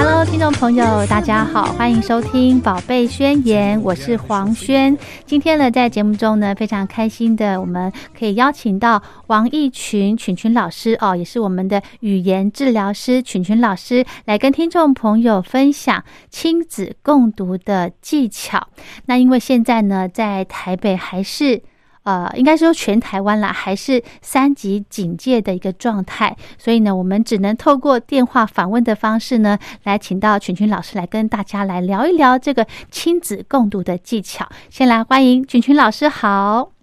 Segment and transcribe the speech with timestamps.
[0.00, 4.96] Hello，听众朋友，大家好，欢迎收听《宝贝宣言》，我是黄轩。
[5.26, 18.68] 今天呢，在节目中呢，非常开心的，我们可以邀请到王义群群群老师哦，也是我们的语言治疗师群群老师，来跟听众朋友分享亲子共读的技巧。
[19.06, 21.60] 那因为现在呢，在台北还是。
[22.08, 34.48] 呃，应该说全台湾啦，还是三级警戒的一个状态，所以呢，我们只能透过电话访问的方式呢，来请到群群老师来跟大家来聊一聊这个亲子共读的技巧。
[34.70, 36.77] 先来欢迎群群老师好。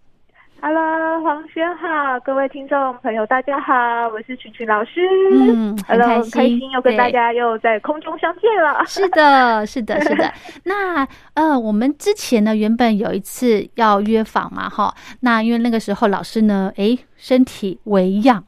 [0.61, 3.73] Hello，黄轩好，各位听众朋友，大家好，
[4.09, 5.01] 我是群群老师。
[5.31, 8.83] 嗯很 Hello，开很开心心又跟大家又在空中相见了。
[8.85, 10.31] 是的，是的，是的。
[10.63, 14.93] 那呃，我们之前呢，原本有一次要约访嘛，哈。
[15.21, 18.43] 那因为那个时候老师呢，诶，身体微恙，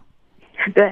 [0.74, 0.92] 对，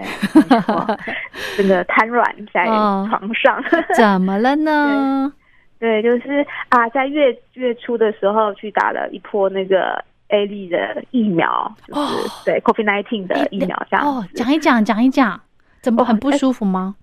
[1.58, 2.24] 真的瘫软
[2.54, 3.64] 在哦床上。
[3.96, 5.34] 怎么了呢？
[5.80, 12.08] 对，就是啊，在月月初的时候去打了一波那个 A 类的疫苗，就是、哦。
[12.46, 14.06] 对 COVID nineteen 的疫苗这样。
[14.06, 15.40] 哦，讲一讲，讲一讲，
[15.82, 16.38] 怎么哦很不哎。
[16.38, 16.96] 舒服吗？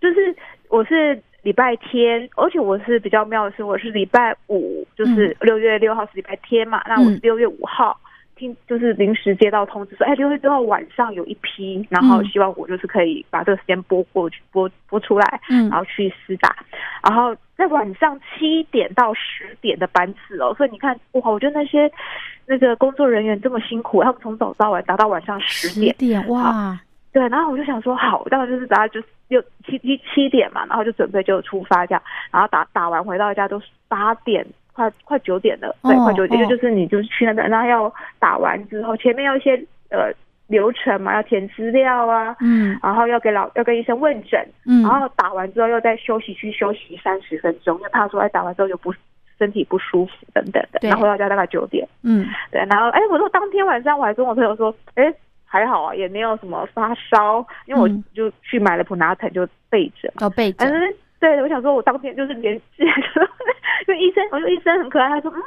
[0.00, 0.34] 就是
[0.68, 7.20] 我是礼拜天，而且我是比较妙的是，我是礼拜五，就是六月六号是礼拜天嘛，那我是嗯。
[7.22, 7.98] 六月五号
[8.42, 12.24] 听，就是临时接到通知说，哎，六月六号晚上有一批，然后嗯。
[12.32, 15.68] 希望我就是可以把这个时间拨过去，拨拨出来，嗯。
[15.68, 16.56] 然后去施打，
[17.02, 21.90] 然后在晚上七点到十点的班次哦，所以你看，哇，我觉得那些
[22.46, 26.80] 那个工作人员这么辛苦，他们从早到晚打到晚上十点，点哇，
[27.12, 39.54] 对，然后我就想说，好，当然就是大家就六七七七点嘛，然后就准备就出发这样，然后打打完回到家都是八点，快快九点了，对，哦快九点，就是你就是去那边，然后要打完之后，前面要一些
[39.90, 40.10] 呃
[40.48, 42.78] 流程嘛，要填资料啊，嗯。
[42.82, 48.92] 然后要给老要跟医生问诊，嗯，然后打完之后又在休息区休息三十分钟，因为怕说哎打完之后就不
[49.38, 50.88] 身体不舒服等等的，对。
[50.90, 51.86] 然后回到家大概九点。
[52.02, 52.26] 嗯。
[52.50, 55.12] 对，然后哎，我说当天晚上我还跟我朋友说，哎，
[55.44, 58.04] 还好啊，也没有什么发烧，因为我嗯。
[58.14, 60.22] 就去买了普拿疼就备着嘛。
[60.22, 60.64] 要备着。
[60.64, 62.60] 反，正对，我想说我当天就是连，
[63.86, 65.42] 因为医生，我说医生很可爱，他说嗯，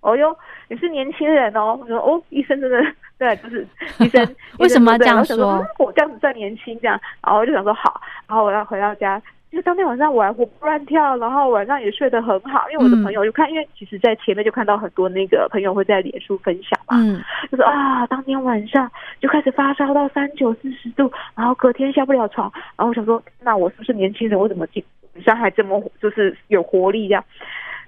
[0.00, 0.36] 哦哟，
[0.68, 2.78] 你是年轻人哦，我说哦，医生真的
[3.18, 3.66] 对，就是
[3.98, 9.20] 医生 为什么要这样说我想嗯我这样子算年轻这样，然后我就想说好，然后我要回到家。
[9.50, 24.38] 因为当天晚上我还活蹦乱跳，然后晚上也睡得很好，因为我的嗯朋友就看，因为其实在前面就看到很多那个朋友会在脸书分享嘛，嗯就是啊，当天晚上就开始发烧到三九四十度，然后隔天下不了床，然后我想说，那我是不是年轻人？
[24.38, 24.80] 我怎么今
[25.16, 27.24] 晚上还这么就是有活力这样？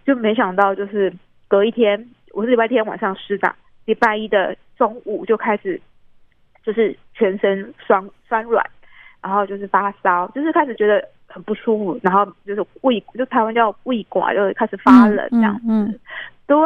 [0.04, 1.12] 就没想到就是
[1.48, 3.54] 隔一天，我是礼拜天晚上施打，
[3.84, 5.80] 礼拜一的中午就开始
[6.64, 8.64] 就是全身酸酸软，
[9.22, 15.62] 然后就是发烧，就是开始觉得很不舒服，然后就是胃就台湾叫胃管，就开始发冷这样子。
[15.68, 15.84] 嗯。
[15.86, 16.00] 嗯
[16.44, 16.58] 对，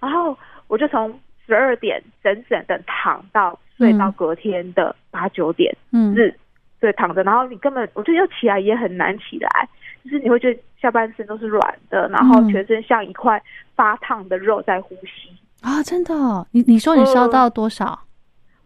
[0.00, 6.14] 然后我就从十二点整整的躺到睡到嗯隔天的八九点，嗯。
[6.14, 6.34] 是，
[6.78, 9.68] 对，躺着，然后你根本我觉得要起来也很难起来，
[10.04, 12.48] 就是你会觉得下半身都是软的，然后嗯。
[12.48, 13.42] 全身像一块
[13.74, 15.30] 发烫的肉在呼吸。
[15.62, 17.98] 啊，真的哦，你你说你烧嗯到多少？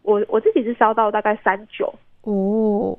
[0.03, 1.93] 我我自己是烧到大概三九，
[2.23, 2.97] 哦，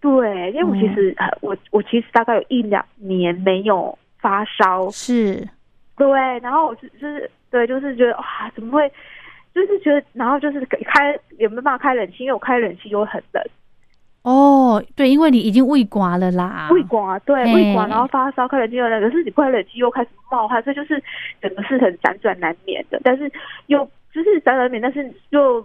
[0.00, 5.48] 对，因为我其实、呃我我其实大概有一两年没有发烧，是，
[5.96, 6.08] 对，
[6.40, 8.86] 然后我是就是对，就是觉得哇，怎么会
[9.54, 13.42] 就是觉得，然后就是开也没办法开冷气，因为我开冷气又很冷，
[14.22, 21.02] 哦，对，因为你已经胃刮了啦，胃刮对胃刮，然后发烧，开冷气又冷，可是你开冷气又开始冒汗，这就是
[21.40, 23.30] 整个是很辗转难眠的，但是
[23.66, 25.60] 又就是辗转难眠，但是又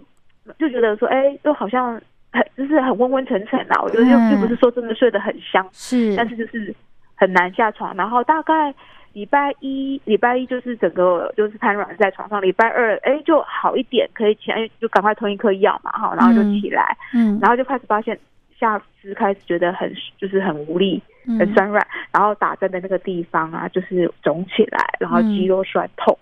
[0.58, 1.94] 就觉得说，哎，又好像
[2.32, 6.74] 很就是很昏昏沉沉啊，我觉得又嗯又不是说真的睡得很香，是，但是就是
[7.14, 7.94] 很难下床。
[7.94, 8.74] 然后大概
[9.12, 16.60] 礼拜一，礼拜一就是整个就是瘫软在床上，礼拜二哎就好一点，可以起来，就赶快吞一颗药嘛，哈，然后就嗯。
[16.60, 18.18] 起来，嗯，然后就开始发现
[18.58, 26.18] 下肢开始觉得很就是很无力，很嗯酸软，然后打针的那个地方啊就是肿起来，然后肌肉酸痛。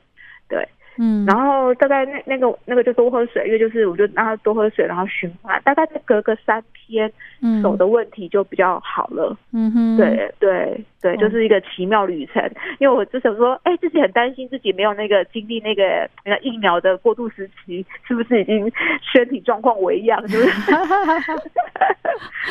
[0.49, 7.11] 对，嗯，然后大概那那个那个就多喝水，因为就是我就让他多喝水，然后循环，大概再隔个三天，
[7.43, 9.37] 嗯手的问题就比较好了。
[9.53, 12.43] 嗯哼，对对对，哦就是一个奇妙旅程。
[12.79, 18.71] 因为我就想说，哎，自己很担心自己没有那个经历那个那个疫苗的过渡时期，是不是已经
[19.01, 20.21] 身体状况为恙？
[20.27, 20.47] 就是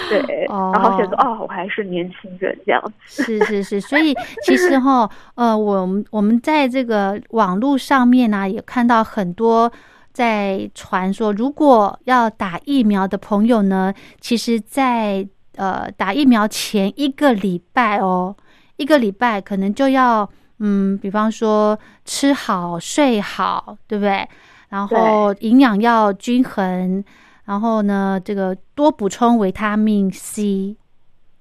[0.09, 3.24] 对，哦然后想说，哦，我还是年轻人这样子。
[3.24, 4.13] 是是是，所以
[4.44, 9.72] 其实哈，呃，我们我们在这个网络上面呢、也看到很多
[10.12, 18.36] 在传说，如果要打疫苗的朋友呢，其实在呃打疫苗前一个礼拜哦，
[18.78, 20.30] 一个礼拜可能就要
[20.60, 24.28] 嗯，比方说吃好睡好，对不对？
[24.70, 27.04] 然后营养要均衡，
[27.46, 30.76] 然后呢，这个多补充维他命 C，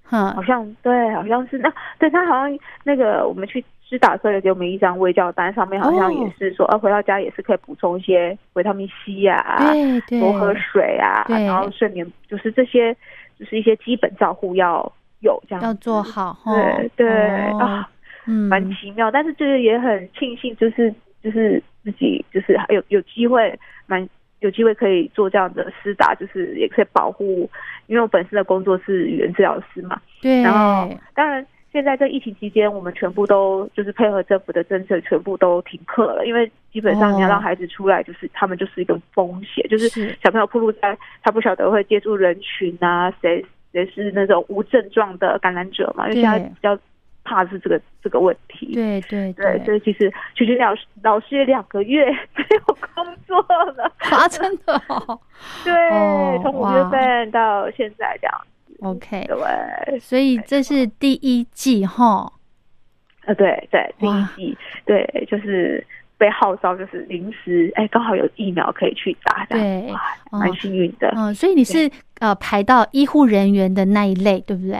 [0.04, 12.94] 哼好，像对，好像是那对他好像那个我们去施打的时候有给我们一张胃教单，上面好像也是说，呃、回到家也是可以补充一些维他命 C 啊，对对，多喝水啊，然后睡眠就是这些，
[13.38, 14.90] 就是一些基本照护要
[15.20, 16.02] 有这样要做。
[16.02, 16.36] 好。
[16.46, 17.08] 对对、
[17.50, 17.90] 哦啊，
[18.26, 20.92] 嗯， 蛮奇妙，但是就是也很庆幸，就是
[21.22, 24.08] 就是自己就是有有机会，蛮
[24.40, 27.48] 有机会可以做这样的施打，就是也可以保护，
[27.86, 31.46] 因为我本身的工作是语言治疗师嘛，对，然后当然。
[31.74, 36.24] 现在这疫情期间，我们全部都就是配合政府的政策，全部都停课了。
[36.24, 40.16] 因为基本上你要让孩子出来，就是、他们就是一个风险，就是是。
[40.22, 46.78] 小朋友暴露在他不晓得会接触人群啊，谁谁是那种无症状的感染者嘛，因为现在比较
[47.24, 48.72] 怕是这个这个问题。
[48.72, 55.18] 对对对，所以其实曲曲老师老师也两个月没有工作了， 啊，真的哦。
[55.64, 58.40] 对，哦从五月份到现在这样，
[58.84, 62.32] ，OK，对，所以这是第一季哈。
[63.26, 64.58] 呃，对对，第一季。
[64.84, 65.84] 对，就是
[66.18, 69.90] 被号召，就是临时，哎，刚好有疫苗可以去打，对
[70.30, 71.12] 蛮幸运的。
[71.16, 71.90] 嗯，所以你是
[72.20, 74.78] 呃排到医护人员的那一类，对不对？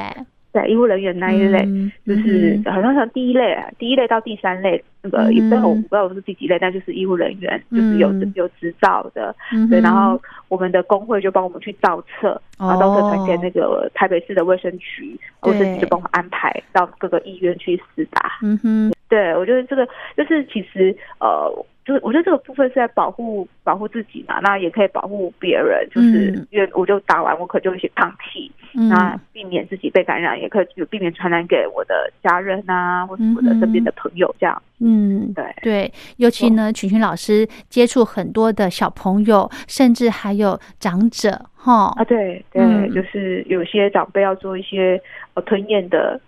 [0.55, 18.39] 对，医务人员那一类，嗯就是嗯好像像第一类啊，第一类到第三类，那个嗯也不知道我不知道我是第几类，但就是医务人员，就是有嗯有执照的，嗯对，然哼后我们的工会就帮我们去造册，然后造册传给那个台北市的卫生局，卫生局就帮我们安排到各个医院去施打。
[18.41, 19.85] 嗯哼，对，我觉得这个
[20.17, 21.51] 就是其实呃，
[21.85, 34.63] 就是我觉得这个部分是在保护保护自己嘛，那也可以保护别人，就是嗯因为我就打完我可就有一些抗体，嗯那避免自己被感染，也可以有避免传染给我的家人啊，或者我的身边的朋友这样。
[34.81, 45.01] 嗯，对对，尤其呢，群群老师接触很多的小朋友，甚至还有长者，哈啊，，对对，嗯就是有些长辈要做一些
[45.35, 46.20] 呃吞咽的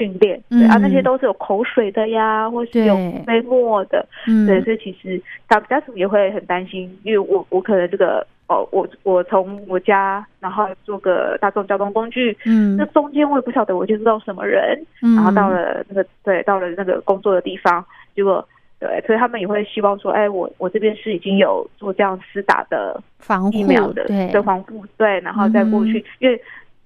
[0.00, 12.78] 训练，对、啊，嗯那些都是有口水的呀，或是有飞沫的，嗯，对，所以其实家家属也会很担心，因为我我可能这个哦，我我从我家然后坐个大众交通工具，嗯。
[12.78, 17.84] 那中间我也不晓得我接触到什么人，嗯，然后到了那个对，到了那个工作的地方，
[18.16, 18.42] 结果
[18.78, 24.26] 对，所以他们也会希望说，哎，我我这边是已经有做这样施打的防护疫苗的对。
[24.32, 26.04] 的防护，对，然后再过去，嗯。
[26.20, 26.40] 因为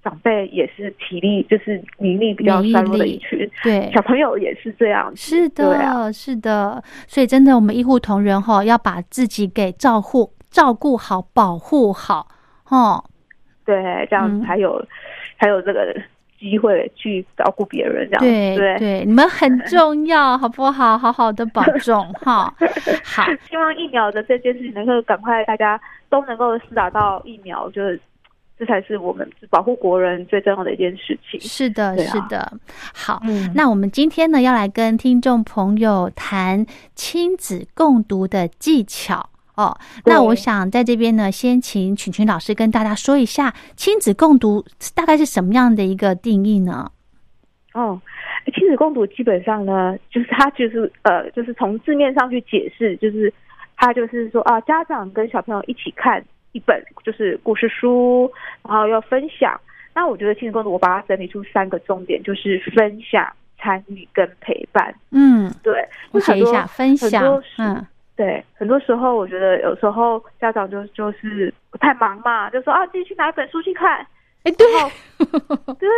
[0.04, 12.28] 长辈也是体力就是免疫力比较免疫衰弱的一群，对小朋友也是这样，是的，啊是的，所以真的，我们医护同仁哈，要把自己给照顾照顾好、保护好，
[12.64, 13.02] 哈，
[13.64, 14.84] 对，这样嗯才有、
[15.40, 15.96] 才有这个
[16.38, 18.78] 机会去照顾别人，这样对对。
[18.78, 20.98] 对，你们很重要，好不好？
[20.98, 22.52] 好好的保重哈。
[23.02, 25.80] 好，希望疫苗的这件事情能够赶快大家
[26.10, 27.98] 都能够施打到疫苗，就是
[28.58, 31.40] 这才是我们保护国人最重要的一件事情。
[31.40, 32.52] 是的，啊是的。
[32.94, 39.30] 好，嗯那我们今天呢，要来跟听众朋友谈亲子共读的技巧。
[39.56, 44.64] 哦，那我想在这边呢，先请群群老师跟大家说一下亲子共读
[44.96, 46.90] 大概是什么样的一个定义呢？
[47.72, 48.00] 哦，
[48.52, 53.32] 亲子共读基本上呢，就是它就是呃，就是从字面上去解释，就是
[53.76, 58.32] 他就是说啊，家长跟小朋友一起看一本就是故事书，
[58.66, 59.60] 然后要分享。
[59.94, 64.94] 那我觉得亲子共读，我把它整理出三个重点，就是分享、参与跟陪伴。
[65.10, 67.22] 嗯，对，我写一下分享
[67.58, 73.98] 嗯对，很多时候我觉得有时候家长就就是太忙嘛，就说啊自己去拿一本书去看，
[74.44, 74.66] 哎，对，
[75.18, 75.88] 对，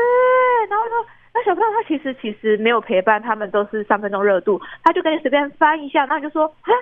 [0.70, 6.72] 然后说那小朋友他其实其实没有陪伴，他们都是三分钟热度，他就跟你随便翻一下，然后你就说啊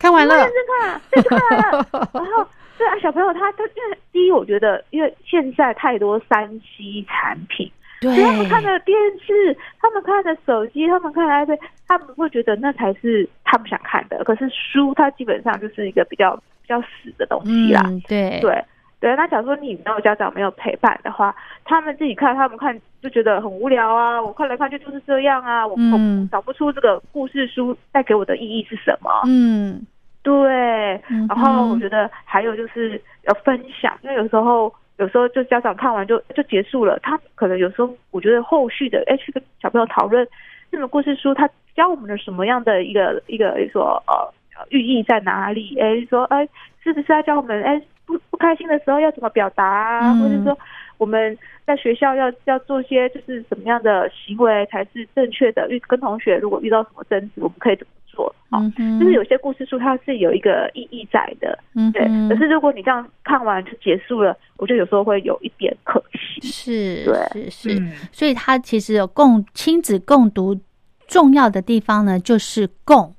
[0.00, 2.48] 看完了认，真看、啊，这就看完了， 然后
[2.78, 7.70] 对啊小朋友他他因为第一我觉得因为现在太多三 C 产品。
[8.00, 14.24] 对所以他们看的电视，他们看的手机，他们看的 iPad，他们会觉得那才是他们想看的。
[14.24, 17.80] 可是书，它基本上就是一个比较比较死的东西啦。
[17.84, 18.64] 嗯，对，对
[18.98, 21.32] 对，那假如说你没有家长没有陪伴的话，
[21.64, 24.20] 他们自己看，他们看就觉得很无聊啊。
[24.20, 29.10] 我看来看去就是这样啊，我嗯我找不出这个故事书带给我的意义是什么。
[29.26, 29.80] 嗯，
[30.22, 40.26] 对，嗯然后我觉得还有就是要分享，因为有时候有时候就家长看完就就结束了，他可能有时候我觉得后续的哎去跟小朋友讨论
[40.70, 44.32] 这本故事书，他教我们的什么样的一个一个说呃
[44.70, 45.76] 寓意在哪里？
[45.80, 46.48] 哎说哎
[46.82, 50.56] 是不是要教我们哎不不开心的时候要怎么表达啊，嗯或者说
[50.98, 55.68] 我们在学校要要做些就是什么样的行为才是正确的？
[55.68, 58.26] 遇跟同学如果遇到什么争执，我们可以怎么做？
[58.50, 61.58] 哦嗯哼，就是有些故事书它是有一个意义在的，
[61.92, 62.04] 对。
[62.04, 66.46] 嗯对可是如果你这样看完就结束了，我觉得有时候会有一点可惜。
[66.46, 70.58] 是对是是，嗯所以它其实有共亲子共读
[71.06, 73.14] 重要的地方呢，就是共。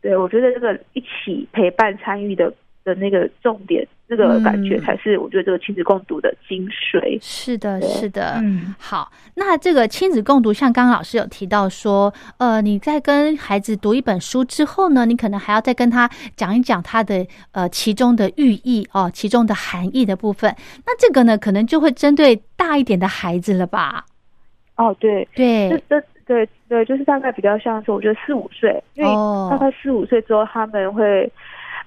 [0.00, 2.50] 对，我觉得这个一起陪伴参与的
[2.84, 7.16] 的那个重点，那个感觉嗯才是我觉得这个亲子共读的精髓。
[7.22, 20.52] 是的，是的，嗯好，那这个亲子共读，像刚刚老师有提到说，呃，你在跟孩子读一本书之后呢，你可能还要再跟他讲一讲他的呃其中的寓意哦，其中的含义的部分。
[20.84, 24.04] 那这个呢，可能就会针对大一点的孩子了吧？
[24.74, 31.30] 哦，对，这对，这这对对，就是大概比较像是我觉得四五岁，因为哦大概四五岁之后，他们会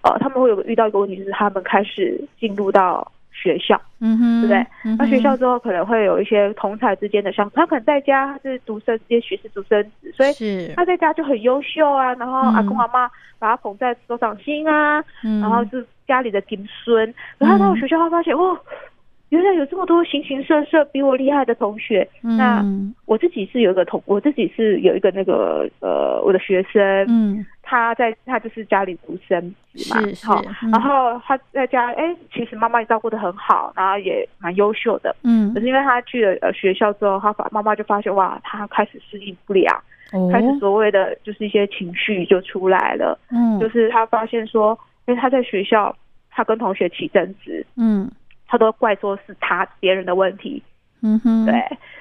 [0.03, 3.81] 呃，他们会有遇到一个问题，就是他们开始进入到学校。
[3.99, 17.13] 嗯哼，对不对嗯那学校之后可能会有一些同才之间的相处，他可能在家他是独生，也许是独生子，所以是，他在家就很优秀啊，然后嗯阿公阿妈把他捧在手掌心啊，嗯然后是家里的顶孙。
[17.37, 18.59] 然后到学校，他发现哇，
[19.33, 22.07] 原来有这么多形形色色比我厉害的同学。
[22.21, 27.43] 那嗯我自己是有一个同，我自己是有一个那个呃，我的学生，嗯。
[27.65, 29.41] 他在他就是家里独生
[29.73, 30.69] 子嘛好嗯。
[30.69, 35.15] 然后他在家，哎，其实妈妈也照顾的很好，然后也蛮优秀的。
[35.23, 35.51] 嗯。
[35.53, 39.75] 可是因为他去了呃学校之后，他发妈妈就发现哇，他开始适应不良，
[40.11, 40.29] 哦。
[40.31, 43.59] 开始所谓的就是一些情绪就出来了，嗯。
[43.59, 45.95] 就是他发现说，因为他在学校
[46.29, 48.11] 他跟同学起争执，嗯
[48.53, 50.61] 他都怪说是他别人的问题，
[51.01, 51.43] 嗯哼。
[51.47, 51.53] 对，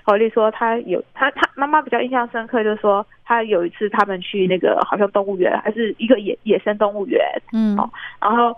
[0.03, 7.23] 好，例如说他有他他妈妈比较印象深刻，就是说他有一次他们去那个好像动物园，还是一个野野生动物园，
[7.55, 7.75] 嗯。
[7.79, 7.89] 哦
[8.21, 8.55] 然后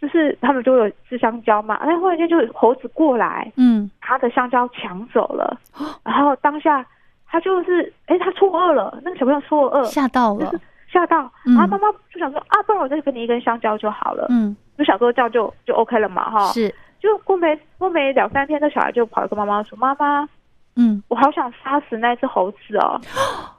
[0.00, 3.90] 就是他们就有吃香蕉嘛，那忽然间就有猴子过来，嗯。
[4.00, 5.60] 他的香蕉抢走了，
[6.02, 6.82] 然后当下
[7.26, 10.46] 他就是哎他错愕了，那个小朋友错愕，吓到了。
[10.46, 11.52] 就是吓到，嗯。
[11.54, 14.56] 然后妈妈就想说啊，不然我再给你一根香蕉就好了，嗯。
[14.78, 20.28] 就想说这样就就 OK 了嘛哈，是就过没过没两三天，那小孩就跑来跟妈妈说，妈妈。
[20.80, 23.00] 嗯我好想杀死那只猴子哦！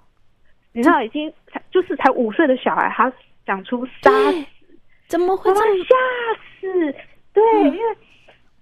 [0.71, 3.11] 你知道，已经才就是才五岁的小孩，他
[3.45, 4.45] 讲出杀死，
[5.07, 5.95] 怎么会妈妈这么吓
[6.61, 6.95] 死。
[7.33, 7.97] 对，嗯因为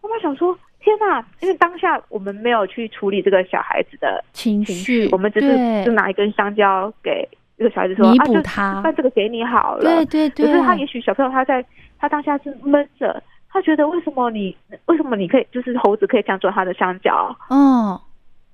[0.01, 1.23] 妈妈想说，天哪！
[1.41, 7.29] 因为当下我们没有去处理这个小孩子的情情绪绪？，我们只是对就拿一根香蕉给
[7.59, 9.83] 这个小孩子说弥补他那这个给你好了。
[9.83, 11.63] 对对对，可是他也许小朋友他在
[11.99, 13.21] 他当下是闷着，
[13.57, 17.35] 他觉得为什么你为什么你可以就是猴子可以抢走他的香蕉？
[17.49, 17.99] 嗯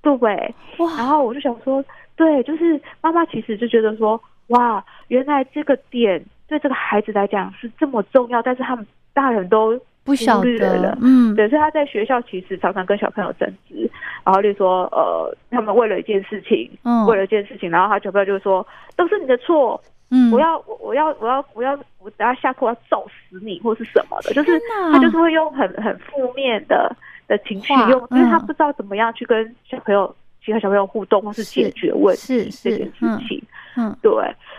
[0.00, 0.54] 对不对？
[0.78, 0.96] 哇。
[0.96, 1.84] 然后我就想说，
[2.16, 11.34] 对，就是妈妈其实就觉得说，哇，原来这个点对这个孩子来讲是这么重要，但是他们大人都不晓忽略得了，嗯。
[11.34, 13.90] 对，所以他在学校其实常常跟小朋友争执，
[14.24, 17.06] 然后例如说，呃，他们为了一件事情，嗯。
[17.06, 19.80] 为了一件事情，然后他小朋友就说都是你的错，
[20.10, 24.60] 嗯我要我我要我要我要我等下下课我要揍死你或是什么的，就是
[24.92, 26.94] 他就是会用很很负面的
[27.26, 33.42] 的情绪用，因为他嗯不知道怎么样去跟小朋友其他小朋友互动或是解决问题是是这件事情。
[33.76, 34.12] 嗯对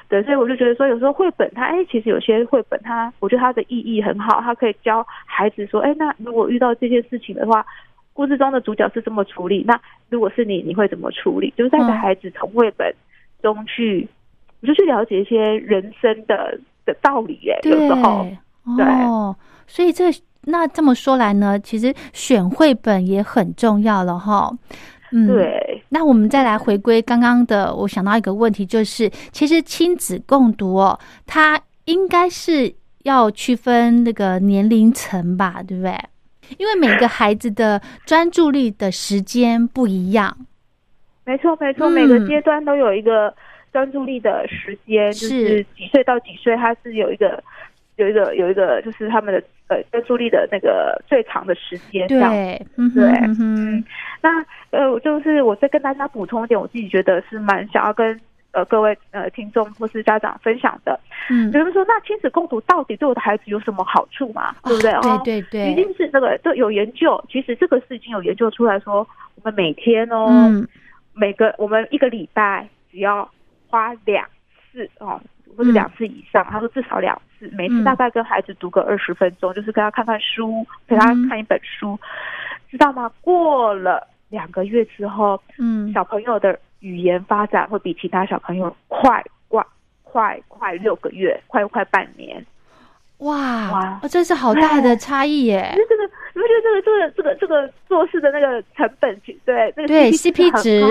[0.09, 7.65] 对，所以我就觉得说，有时候绘本它，哎，其实有些绘本它，我觉得它的意义很好，它可以教孩子说，哎，那如果遇到这件事情的话，
[8.11, 11.53] 故事中的主角是这么处理，那如果是你，你会怎么处理？
[11.55, 12.93] 就是带着嗯孩子从绘本
[13.41, 14.05] 中去，
[14.65, 18.25] 我就去了解一些人生的的道理耶，有时候
[18.75, 19.35] 对哦，
[19.67, 20.05] 所以这
[20.41, 24.51] 那这么说来呢，其实选绘本也很重要了哈。
[25.11, 25.83] 嗯，对。
[25.89, 35.95] 那我们再来回归刚刚的，我想到一个问题，就是其实亲子共读哦，它应该是要区分那个年龄层吧，对不对？
[36.57, 40.35] 因为每个孩子的专注力的时间不一样。
[41.23, 43.33] 没错，没错，每个阶段都有一个
[43.75, 47.43] 专注力的时间，就是几岁到几岁，它是有一个
[47.97, 52.07] 有一个有一个，就是他们的呃专注力的那个最长的时间。
[52.07, 52.17] 对，
[52.95, 53.03] 对，
[53.37, 53.83] 嗯，
[54.21, 54.29] 那
[54.69, 58.17] 呃，就是我再跟大家补充一点，我自己觉得是蛮想要跟
[58.53, 60.97] 呃各位呃听众或是家长分享的。
[61.29, 64.55] 嗯，比如说，那亲子共读到底对我的孩子有什么好处嘛？
[64.63, 64.91] 对不对？
[64.93, 69.05] 哦，对对对，一定是那个都有研究，其实这个是已经有研究出来说，
[69.35, 70.65] 我们每天哦。
[71.17, 73.31] 每个我们一个礼拜只要
[73.69, 74.27] 花两
[74.71, 75.21] 次哦，
[75.55, 81.99] 或者两次以上，他说至少两次，每次大概跟孩子读个二十分钟，就是跟他看看书，陪他看一本书，
[82.69, 83.11] 知道吗？
[83.21, 89.65] 过了两个月之后，嗯，小朋友的语言发展会比其他小朋友快快
[90.03, 92.45] 快快六个月，快快半年。
[93.19, 95.73] 哇哇，这是好大的差异耶！
[95.75, 96.03] 这个，
[96.33, 100.81] 你不觉得这个这个这个这个做事的那个成本，对那个对 CP 值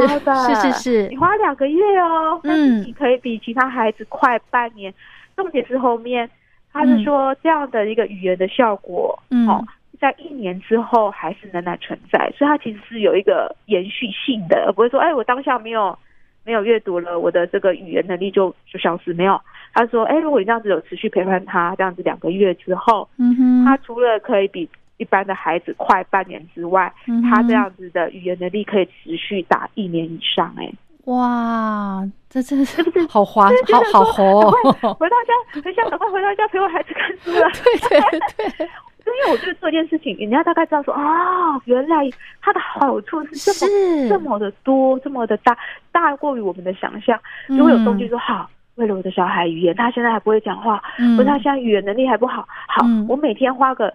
[0.49, 4.93] 是是是，你花两个月哦，嗯，你可以比其他孩子快半年。
[5.37, 6.31] 重点是后面，
[6.73, 9.63] 他是说这样的一个语言的效果，哦，
[10.01, 15.99] 在一年之后还是仍然存在，所以它其实是有一个延续性的，而不会说，哎，我当下没有
[16.45, 19.41] 没有阅读了，我的这个语言能力就就消失没有。
[19.73, 26.93] 他说：“哎，如果你这样子有持续陪伴他，这样子两个月之后，嗯哼，他除了可以比一般的孩子快半年之外，
[27.29, 30.55] 他这样子的语言能力可以持续打一年以上。
[30.57, 30.73] 哎，
[31.07, 33.49] 哇，这真的是 好滑，
[33.93, 34.51] 好好活。
[34.95, 37.51] 回到家，很想赶快回到家陪我孩子看书 了。
[37.51, 38.21] 对对
[38.59, 38.69] 对，
[39.07, 41.97] 因为我觉得做一件事情，人家大概知道说啊，原来
[42.41, 45.57] 它的好处是这么这么的多，这么的大，
[45.93, 47.19] 大过于我们的想象。
[47.49, 50.83] 如果有动机说好。”为了我的小孩语言，他现在还不会讲话，
[51.17, 52.45] 或者他现在语言能力还不好。
[52.67, 53.95] 好，我每天花个，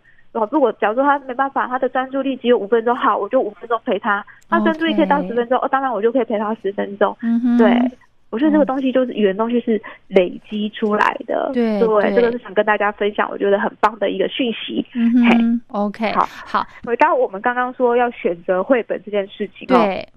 [0.51, 4.25] 如果假如说他没办法，他的专注力只有五分钟，好，我就五分钟陪他。
[4.49, 7.13] 他专注力可以到十分钟，哦，当然我就可以陪他十分钟。
[7.57, 7.77] 对，
[8.29, 11.51] 我觉得这个东西就是语言东西是累积出来的。
[11.53, 14.85] 对，对，这个是想跟大家分享，我觉得很棒的一个讯息。
[14.93, 19.67] 嗯 o k 好，好，回到我们刚刚说要选择绘本这件事情。
[19.67, 20.07] 对。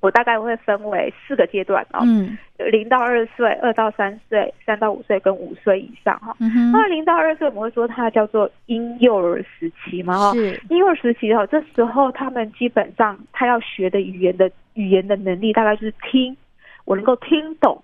[0.00, 2.36] 我大概会分为四个阶段哦，嗯，
[2.72, 6.34] 零到二岁、二到三岁、三到五岁跟五岁以上哈。
[6.72, 10.32] 那零到二岁我们会说它叫做婴幼儿时期嘛哈。
[10.32, 16.36] 是婴幼儿时期哈，这时候他们基本上他要学的语言的语言的能力大概就是听，
[16.84, 17.82] 我能够听懂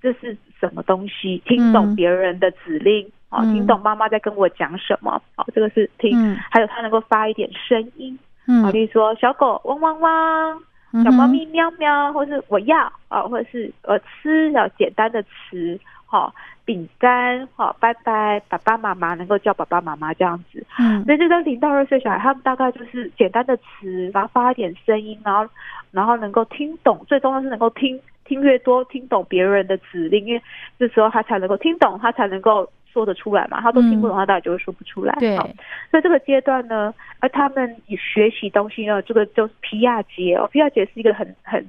[0.00, 6.34] 这是什么东西，听懂别人的指令啊，听懂妈妈在跟我讲什么，好，这个是听。
[6.50, 8.18] 还有他能够发一点声音，
[8.64, 10.62] 啊，例如说小狗汪汪汪。
[11.04, 16.34] 小猫咪喵喵，或是我要啊，或者是我吃，要简单的词，哈，
[16.64, 25.48] 饼干，哈，拜拜，爸爸妈妈能够叫爸爸妈妈这样子，嗯，所以这个零到二岁小孩，他们大概就是简单的词，然后发一点声音，然后
[25.92, 27.96] 然后能够听懂，最重要是能够听
[28.30, 30.42] 听越多，听懂别人的指令，因为
[30.78, 32.70] 这时候他才能够听懂，他才能够。
[32.92, 33.60] 说得出来嘛？
[33.60, 35.14] 他都听不懂，他当然就会说不出来。
[35.20, 35.36] 对，
[35.92, 41.64] 所以这个阶段呢，而他们以学习东西呢，这个就是皮亚杰哦，皮亚杰是一个很很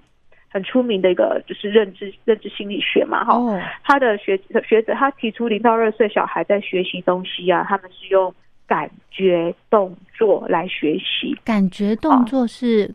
[0.50, 3.40] 很出名的一个就是认知认知心理学嘛，哈。
[3.84, 4.36] 他的学
[4.68, 8.34] 学者他提出零到二岁小孩在学习东西啊，他们是用
[8.66, 11.38] 感觉动作来学习。
[11.46, 12.92] 感觉动作是？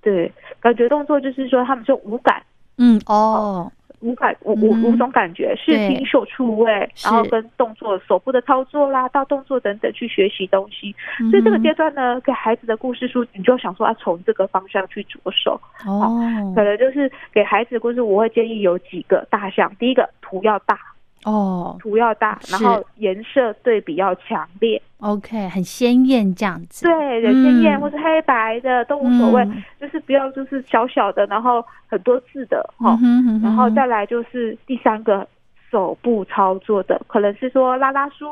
[0.00, 2.42] 对，感觉动作就是说他们是无感。
[2.78, 3.70] 嗯哦。
[4.00, 10.94] 五感五五五种感觉，视听嗅触味，然后跟动作手部的操作啦，到动作等等去学习东西。
[11.32, 15.60] 所以这个阶段呢，给孩子的故事书，你就想说要从这个方向去着手。
[15.84, 16.22] 哦，
[16.54, 19.68] 可能就是给孩子的故事，我会建议有几个大项。
[19.80, 20.78] 第一个图要大。
[21.24, 26.86] 哦，图要大，然后颜色对比要强烈，OK，很鲜艳这样子。
[26.86, 29.46] 对，很鲜艳或是黑白的都无所谓，
[29.80, 32.98] 就是不要就是小小的，然后很多字的哈，
[33.42, 35.26] 然后再来就是第三个
[35.70, 38.26] 手部操作的，可能是说拉拉书。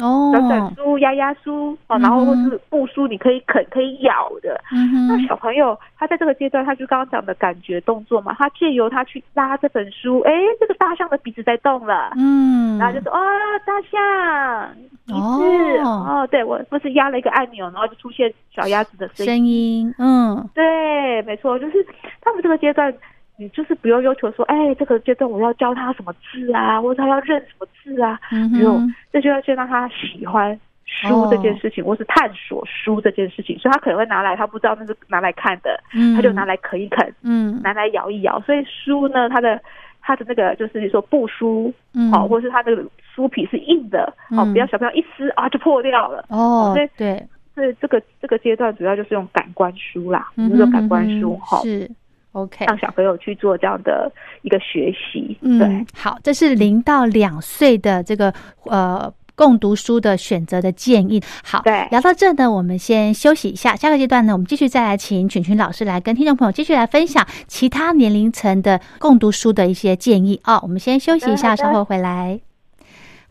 [0.00, 4.60] 哦，整整书、压压书，哦，然后或是布书，你可以啃、可以咬的。
[5.08, 13.20] 那小朋友他在这个阶段，他就刚刚讲的感觉动作嘛，他借由他去拉这本书，哎，这个大象的鼻子在动了，嗯，然后就说啊，
[13.66, 14.74] 大象，
[15.06, 21.86] 鼻子，哦，对我不是压了一个按钮，然后就出现小鸭子的声音，嗯，对，没错，就是
[22.20, 22.92] 他们这个阶段。
[23.40, 36.14] 你就是不用要求说，哎，这个阶段我要教他什么字啊，或者他要认什么字啊，嗯不用哼，这就要先让他喜欢书这件事情，或是探索书这件事情，所以他可能会拿来，他不知道那是拿来看的，嗯。
[36.14, 37.58] 他就拿来啃一啃，嗯。
[37.62, 38.38] 拿来摇一摇。
[38.40, 39.58] 所以书呢，它的
[40.02, 42.76] 它的那个就是说布书，嗯哦，或是它的
[43.14, 46.26] 书皮是硬的，哦，嗯不要小朋友一撕啊就破掉了。
[46.28, 51.90] 哦所以对，所以这个这个阶段主要就是用感官书啦，嗯哼就是感官书嗯哈，是
[52.32, 52.64] OK。
[52.66, 54.10] 让小朋友去做这样的
[54.42, 55.38] 一个学习。
[55.40, 58.32] 对嗯，，好，这是零到两岁的这个
[58.64, 59.12] 呃。
[59.36, 61.22] 共读书的选择的建议。
[61.42, 63.74] 好，对聊到这呢，我们先休息一下。
[63.74, 72.38] 下个阶段呢，我们继续再来请群群老师来跟听众朋友继续来分享其他年龄层的共读书的一些建议啊、我们先休息一下，稍后回来。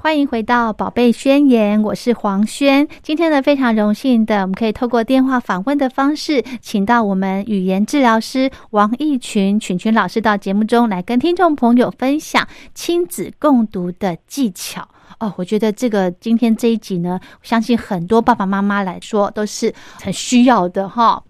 [0.02, 2.88] 欢迎回到《宝贝宣言》，我是黄轩。
[3.04, 14.88] 今天呢，非常荣幸的，我们可以透过电话访问的方式，请到我们语言治疗师王义群群群老师到节目中来跟听众朋友分享亲子共读的技巧。
[15.20, 21.22] 哦，我觉得这个今天这一集呢，我相信很多爸爸妈妈来说都是很需要的哈。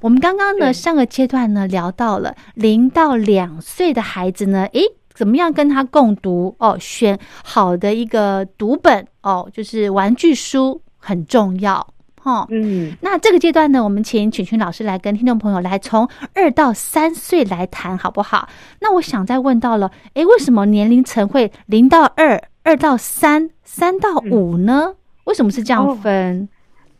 [0.00, 4.80] 我们刚刚呢上个阶段呢聊到了零到两岁的孩子呢，诶，
[5.14, 6.76] 怎么样跟他共读哦？
[6.80, 11.86] 选好的一个读本哦，就是玩具书很重要
[12.20, 12.46] 哈。
[12.50, 18.48] 嗯，那这个阶段呢，我们请群群老师来跟听众朋友来从二到三岁来谈，好不好？
[18.80, 24.94] 那我想再问到了，诶，为什么年龄层会零到二、二到三、三到五呢？
[25.24, 26.48] 为什么是这样哦分？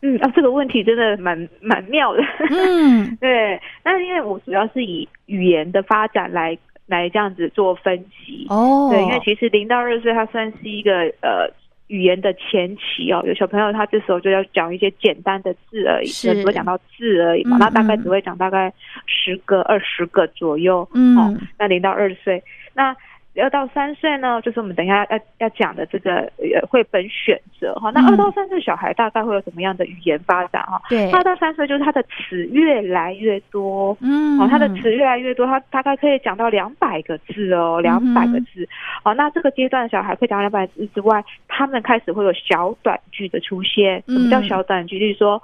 [0.01, 2.21] 嗯啊，这个问题真的蛮蛮妙的。
[2.51, 8.45] 嗯 对，那因为我主要是以语言的发展来来这样子做分析。
[8.49, 11.49] 哦，对，因为其实零到二岁，它算是一个呃
[11.87, 13.23] 语言的前期哦。
[13.25, 17.57] 有小朋友他这时候就要讲一些简单的字而已，是只会讲到字而已嘛。
[17.57, 18.73] 嗯那大概嗯只会讲大概
[19.05, 20.87] 十个、二十个左右。
[20.93, 22.43] 嗯哦，那零到二岁，
[22.73, 22.95] 那
[23.37, 27.91] 二到三岁呢，就是我们等一下要要讲的这个呃绘本选择哈。
[27.91, 30.81] 那嗯二到三岁小孩大概会有什么样的语言发展哈？
[30.89, 33.97] 对，二到三岁就是他的词越来越多。
[34.01, 38.67] 嗯，哦，他的词越来越多，他大概可以讲到两百个字哦，两百个字。
[39.03, 44.01] 哦，那这个阶段的小孩可以讲两百字之外，他们开始会有小短句的出现。
[44.07, 44.97] 什么叫嗯小短句？
[44.97, 45.41] 例如说，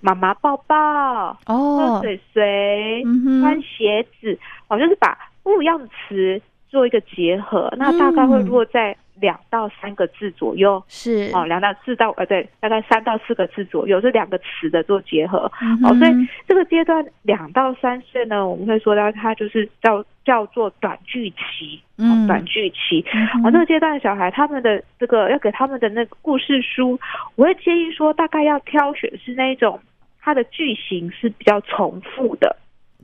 [0.00, 6.40] 妈妈抱抱，喝哦，水水，嗯穿，鞋子，哦，就是把不一样的词
[6.74, 7.72] 做一个结合。
[7.78, 10.82] 那大概会嗯落在两到三个字左右。
[10.88, 15.50] 是哦，两到四到呃对，大概三到四个字左右，这两个词的做结合。
[15.62, 16.10] 嗯哦，所以
[16.48, 23.04] 这个阶段两到三岁呢，我们会说到它就是叫叫做短句期，嗯哦，短句期。
[23.14, 26.98] 嗯哦，这个阶段的小孩，他们的这个要给他们的那个故事书，
[27.36, 29.80] 我会建议说，大概要挑选是那一种
[30.20, 32.56] 它的句型是比较重复的。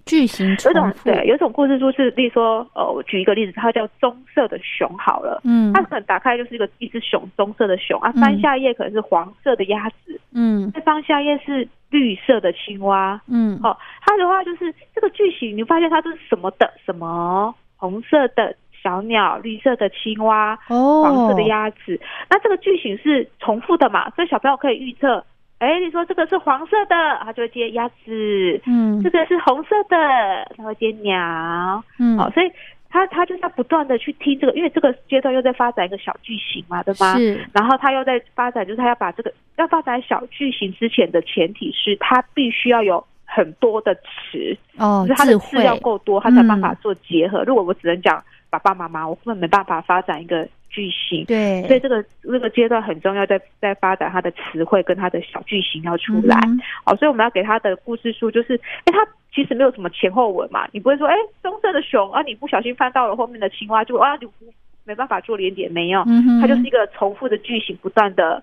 [0.04, 5.40] 句型有种，对，有种故事书是，例如说，呃，我举一个例子，它叫棕色的熊好了。
[5.44, 5.72] 嗯。
[5.72, 7.98] 它可能打开就是一个一只熊，棕色的熊。
[8.00, 8.20] 啊，嗯。
[8.20, 10.70] 翻下页可能是黄色的鸭子，嗯。
[10.72, 13.58] 再翻下页是绿色的青蛙，嗯。
[13.62, 16.50] 哦，它的话就是这个句型，你发现它是什么？
[16.58, 24.10] 的什么红色的小鸟、绿色的青蛙、哦，黄色的鸭子，那这个句型是重复的嘛？
[24.10, 25.24] 所以小朋友可以预测，
[25.60, 29.00] 哎，你说这个是黄色的，它就会接鸭子；嗯。
[29.02, 29.96] 这个是红色的，
[30.56, 31.84] 它会接鸟。
[31.98, 32.18] 嗯。
[32.18, 32.50] 哦，所以
[32.88, 37.14] 他他就是要不断的去听这个，因为这个阶段又在发展一个小句型嘛，对吗？
[37.18, 37.46] 是。
[37.52, 46.76] 然后他又在发展，就是他要把这个要发展小句型之前的前提是，他必须要有很多的词，哦就是他的智字要够多，他才办法嗯。
[46.80, 47.44] 做结合。
[47.44, 51.24] 如果我只能讲爸爸妈妈，我根本没办法发展一个句型。
[51.24, 56.36] 对，所以这个这个阶段很重要，在在发展他的词汇跟他的小句型要出来。
[56.46, 64.32] 嗯哦，所以我们要给他的故事书就是，哎，他其实没有什么前后文嘛，你不会说，哎，棕色的熊啊，你不小心翻到了后面的青蛙，就啊，你不
[64.84, 66.04] 没办法做连点，没有，
[66.40, 68.42] 它就是一个重复的句型，不断的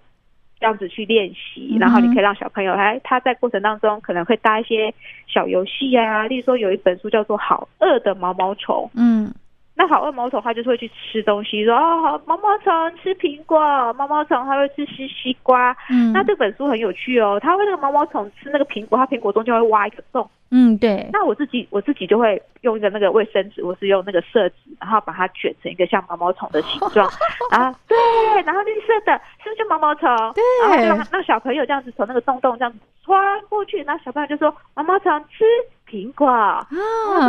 [0.60, 4.94] 这样子去练习，然后你可以让小朋友，哎，他在过程当中可能会搭一些
[5.28, 9.34] 小游戏啊，例如说有一本书叫做《好饿的毛毛虫》，嗯
[9.78, 13.60] 那好饿毛虫它就是会去吃东西，说哦好毛毛虫吃苹果，
[13.94, 15.78] 毛毛虫它会吃西西瓜。
[15.90, 20.28] 嗯，那这本书很有趣哦，它会那个毛毛虫吃那个苹果，它苹果中间会挖一个洞。
[20.50, 27.08] 嗯对，那我自己我自己就会用一个那个卫生纸，我是用那个色纸，然后把它卷成一个像毛毛虫的形状。
[27.52, 27.98] 啊，对，
[28.46, 30.08] 然后绿色的是不是毛毛虫？
[30.34, 35.44] 对然后就让让小朋友这样子从那个洞洞这样子穿过去，然后小朋友就说毛毛虫吃
[35.90, 36.28] 苹果。
[36.28, 36.68] 然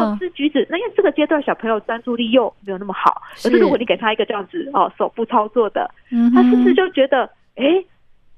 [0.01, 7.83] 后啊，吃橘子，那因为这个阶段小朋友专注力又没有那么好，可是如果你给他一个这样子哦手部操作的，嗯他是不是就觉得，哎，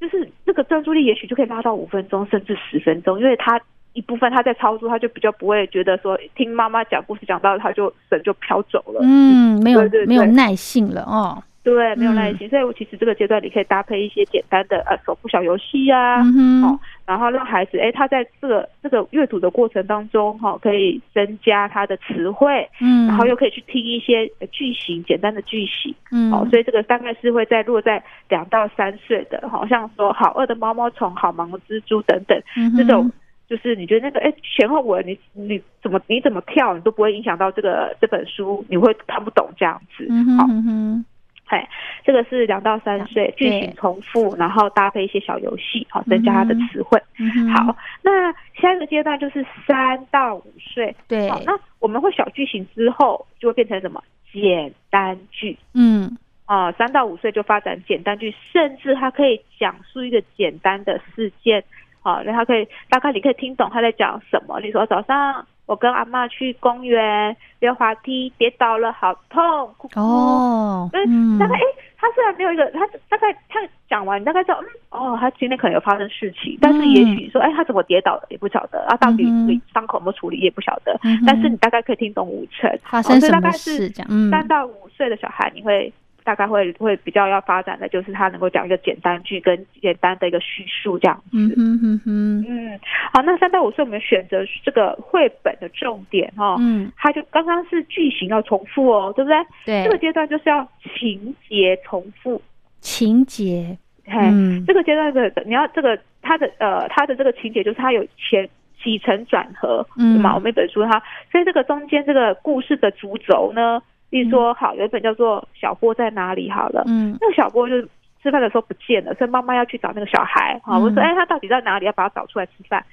[0.01, 3.61] 就是那个专注力也许就可以拉到五分钟甚至十分钟，因为他
[3.93, 9.01] 一部分他在操作，他就比较不会觉得说听妈妈讲故事讲到他就神就飘走了。
[9.03, 11.43] 嗯，没有没有耐性了哦。
[11.63, 33.13] 对，没有嗯耐心，所以我其实这个阶段你可以搭配一些简单的呃手部小游戏啊，嗯哦，然后让孩子哎他在这个这个阅读的过程当中哈、可以增加他的词汇，嗯，然后又可以去听一些呃句型简单的句型，嗯哦，所以这个大概是会在落在两到三岁的，好像说好饿的毛毛虫、好忙的蜘蛛等等嗯这种。
[33.51, 40.07] 就是你觉得那个哎前后文你你怎么你怎么跳你都不会影响到这个这本书，你会看不懂这样子。
[40.09, 41.05] 嗯哼好，嗯哼
[41.47, 41.69] 哎，
[42.05, 47.03] 这个是两到三岁，句对型重复，然后搭配一些小游戏，好增加他的嗯词汇。
[47.19, 50.95] 嗯哼，好，那下一个阶段就是三到五岁。
[51.09, 54.01] 对，好，那我们会小句型之后就会变成什么
[54.33, 56.71] 简单句嗯啊？
[56.71, 61.65] 三到五岁就发展简单句，甚至他可以讲述一个简单的事件。
[62.03, 64.59] 好，那他可以大概你可以听懂他在讲什么。
[64.61, 69.43] 你说早上我跟阿嬷去公园溜滑梯，跌倒了，好痛，
[69.77, 70.01] 哭哭。
[70.01, 71.39] 哦，所以嗯。
[71.39, 71.61] 大概哎，
[71.97, 79.25] 他虽然没有一个，他大概他讲完，你大概知道，嗯，哦，他今天可能有发生事情，但是也许说，哎，他怎么跌倒的也不晓得，啊，到底
[79.73, 85.93] 伤口有没有处理也不晓得，嗯但是你大概可以听懂五成，发生什么概是事这样，嗯三到五岁的小孩，你会
[86.31, 91.31] 大概会会比较要发展的就是他能够讲一个简单句跟简单的一个叙述这样子。
[91.33, 92.81] 嗯哼哼哼，嗯，
[93.13, 99.37] 好，那三到五岁我们选择这个绘本的重点哦，嗯，他就刚刚是句型要重复哦，对不对？
[99.67, 100.65] 对这，个阶段就是要
[100.97, 102.41] 情节重复，
[102.79, 108.49] 情节，嘿，嗯这个阶段的你要这个他的呃他的这个情节就是他有前
[108.81, 110.33] 起承转合，嗯对吗？
[110.37, 117.89] 我们一本书它，所以这个中间这个故事的主轴呢，例如说好有一本叫做《小波在哪里》好了，嗯那个小波就是
[118.23, 120.77] 吃饭的时候不见了，所以妈妈要去找那个小孩哈。
[120.77, 121.87] 嗯我说哎，他到底在哪里？
[121.87, 122.85] 要把他找出来吃饭。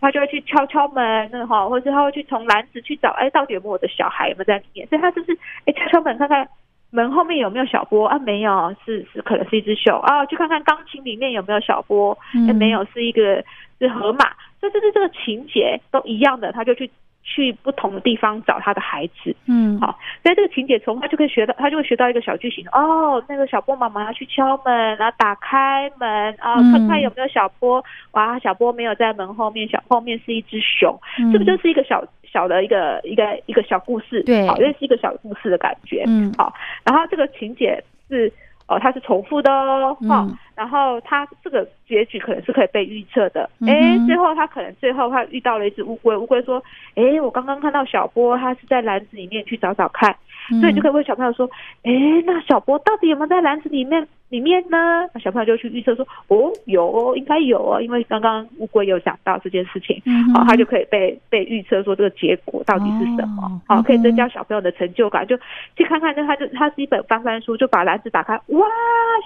[0.00, 4.86] 他就会去敲敲门，那哈，或者是他会去从篮子去找，哎，到底有没有我的小孩有没有在里面？
[4.88, 6.46] 所以他就是哎敲敲门看看
[6.90, 8.18] 门后面有没有小波啊？
[8.18, 10.24] 没有，是是可能是一只熊啊。
[10.26, 12.16] 去看看钢琴里面有没有小波？
[12.34, 13.42] 哎，嗯没有，是一个
[13.78, 14.26] 是河马。
[14.60, 16.90] 所以就是这个情节都一样的，他就去
[17.26, 19.34] 去不同的地方找他的孩子。
[19.46, 26.08] 嗯，好，在这个情节从他就可以学到，他就会学到一个小剧情哦，那个小波妈妈要去敲门，然后打开门
[26.38, 27.84] 啊、嗯看看有没有小波。
[28.12, 34.22] 哇，小波没有在门后面，小后面是一只熊，嗯这不就是一个小小的一个一个一个小故事？
[34.22, 36.04] 对好，因为是一个小故事的感觉。
[36.06, 38.32] 嗯好，然后这个情节是
[38.68, 43.48] 哦，它是重复的哦，哈、嗯然后他这个结局可能是可以被预测的。
[43.60, 46.62] 嗯哎、哼最后他可能最后他遇到了一只乌龟，乌龟说
[46.96, 50.16] ：“哎，我刚刚看到小波，他是在篮子里面去找找看。”
[50.48, 51.50] 嗯所以你就可以问小朋友说
[51.82, 51.92] ：“哎，
[52.24, 65.36] 那小波到底有没有在篮子里面里面呢？”那小朋友就去预测说：“哦，有哦，应该有哦，因为刚刚乌龟有讲到这件事情。”嗯好、他就可以被被预测说这个结果到底是什么哦，好、可以增嗯加小朋友的成就感，就
[65.76, 68.66] 去看看，那他就他是一本翻翻书，就把篮子打开，哇，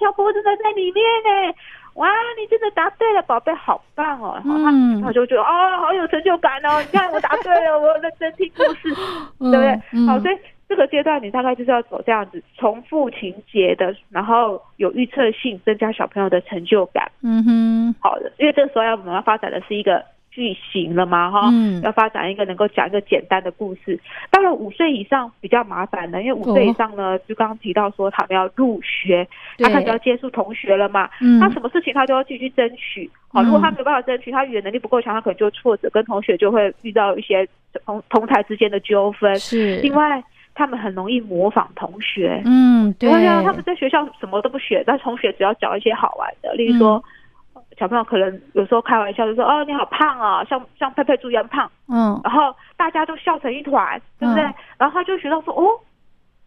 [0.01, 1.55] 小波真的在里面呢，
[1.95, 8.95] 哇，你真的答对了，宝贝，好棒哦，好，他嗯他就觉得哦，好有成就感哦，你看我答对了，我认真听故事，
[9.41, 9.81] 嗯 对不对？
[9.93, 17.11] 嗯好，所以这个阶段你大概就是要走这样子重复情节的，然后有预测性，增加小朋友的成就感。
[17.23, 21.81] 嗯哼，好的，因为这个时候要我们要发展的是一个句型了嘛，哈、嗯。
[21.83, 23.99] 要发展一个能够讲一个简单的故事。
[24.31, 29.27] 到了五岁以上比较麻烦了，因为五岁以上呢，就刚刚提到说他们要入学，
[29.59, 31.40] 他对开始要接触同学了嘛，嗯。
[31.40, 33.11] 他什么事情他都要继续争取。
[33.29, 37.47] 好，如果他没有办法争取，他语言能力不够强，他可能就挫折，跟同学就会遇到一些
[37.85, 39.38] 同同台之间的纠纷。
[39.38, 47.03] 是，另外，他们很容易模仿同学，嗯，对，呀啊，他们在学校什么都不学，但同学只要找一些好玩的，例如说，
[47.79, 51.71] 小朋友可能有时候开玩笑就说：“哦，你好胖哦，像像佩佩猪一样胖。
[51.89, 54.43] 嗯”然后大家都笑成一团，对不对？
[54.45, 55.69] 嗯然后他就学到说：“哦，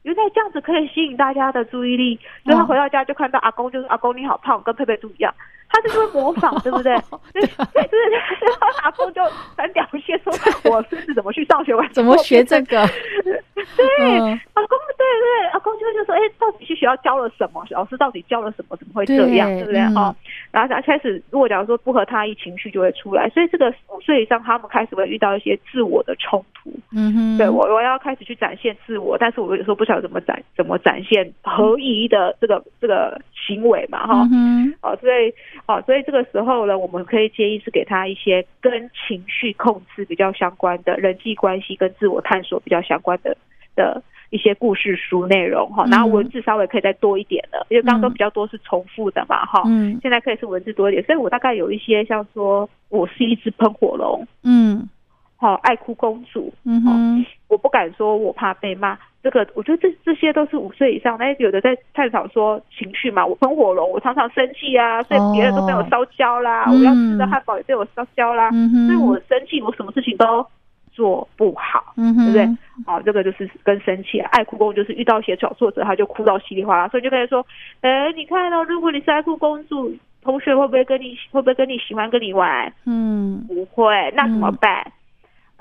[0.03, 5.33] 原来这样子可以吸引大家的注意力。”所以他嗯回到家就看到阿公，就是阿公你好胖，跟佩佩猪一样。
[5.75, 6.95] 他就是会模仿， 对不对？
[7.33, 9.23] 对对 对对，然后阿公就
[9.57, 10.31] 很表现说
[10.71, 11.73] ：“我孙子怎么去上学？
[11.73, 12.87] 我怎么学这个？
[13.77, 13.85] 对，
[14.19, 17.65] 嗯阿公对对，阿公就会就说，哎，到底去学校教了什么？
[17.71, 18.75] 老师到底教了什么？
[18.77, 19.49] 怎么会这样？
[19.49, 19.79] 对对不对？
[19.81, 20.15] 嗯哈、
[20.51, 23.29] 然后他开始，如果假如说不合他意，情绪就会出来。
[23.29, 26.71] 所以这个五岁以上，他们开始会遇到一些自我的冲突。
[26.95, 35.33] 嗯哼，对我，我要开始去展现自我，但是我有时候不晓得怎么展，怎么展现合宜的这个这个行为嘛，哈、嗯，哦，所以
[35.67, 43.35] 哦，所以这个时候呢，我们可以建议是给他一些跟情绪控制比较相关的人际关系跟自我探索比较相关的
[43.75, 45.89] 的一些故事书内容哈，嗯。
[45.89, 49.99] 然后文字稍微可以再多一点的，因为刚刚都嗯比较多是重复的嘛哈，嗯。
[50.01, 54.89] 现在可以是文字多一点，所以我大概有一些像说我是一只喷火龙，嗯。
[55.35, 70.47] 好，爱哭公主，嗯哼，我不敢说我怕被骂，这个我觉得这这些都是五岁以上，那有的在探讨说情绪嘛，我喷火龙，我常常生气啊，所以别人都被我烧焦啦，哦我要吃的汉堡也被我烧焦啦，嗯，所以我生气，我什么事情都
[70.93, 71.93] 做不好。
[71.97, 72.43] 嗯，对不对？
[72.87, 77.45] 哦，这个就是跟生气啊，爱哭公主就是遇到写小挫折，他就哭到稀里哗啦，所以就跟他说，
[77.81, 82.71] 哎，你看哦，如果你是爱哭公主，同学会不会跟你会不会跟你喜欢跟你玩？
[82.85, 84.91] 嗯不会，那怎么嗯办？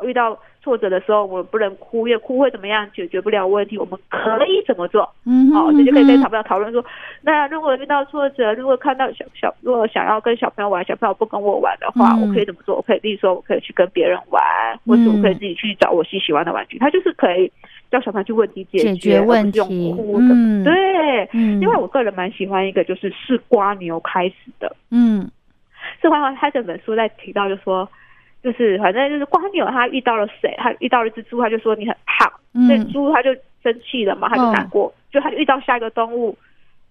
[0.02, 2.88] 遇到挫折的时候，我们不能哭，因为哭会怎么样？
[2.94, 3.76] 解决不了问题。
[3.78, 5.08] 我们可以怎么做？
[5.26, 6.84] 嗯哼，哦，这就可以跟嗯小朋友讨论说，
[7.20, 12.76] 那如果遇到挫折，如果看到小小，如果想要跟小朋友玩，小朋友不跟我玩的话，嗯我可以怎么做？
[12.76, 14.42] 我可以，例如说，我可以去跟别人玩，
[14.86, 16.78] 或者我可以自己去找我自己喜欢的玩具。
[16.78, 17.50] 他就是可以
[17.90, 20.26] 叫小朋友去问题解解决问用题哭的。
[20.30, 24.74] 嗯对，嗯，因为我个人蛮喜欢一个就是是瓜牛开始的。
[24.90, 25.30] 嗯
[26.00, 27.88] 是花花他这本书在提到，就说，
[28.42, 32.28] 就是反正就是瓜牛他遇到了谁，他遇到了一只猪，他就说你很胖，
[32.66, 36.36] 所以嗯猪他就生气了嘛，他就难过，就他遇到下一个动物，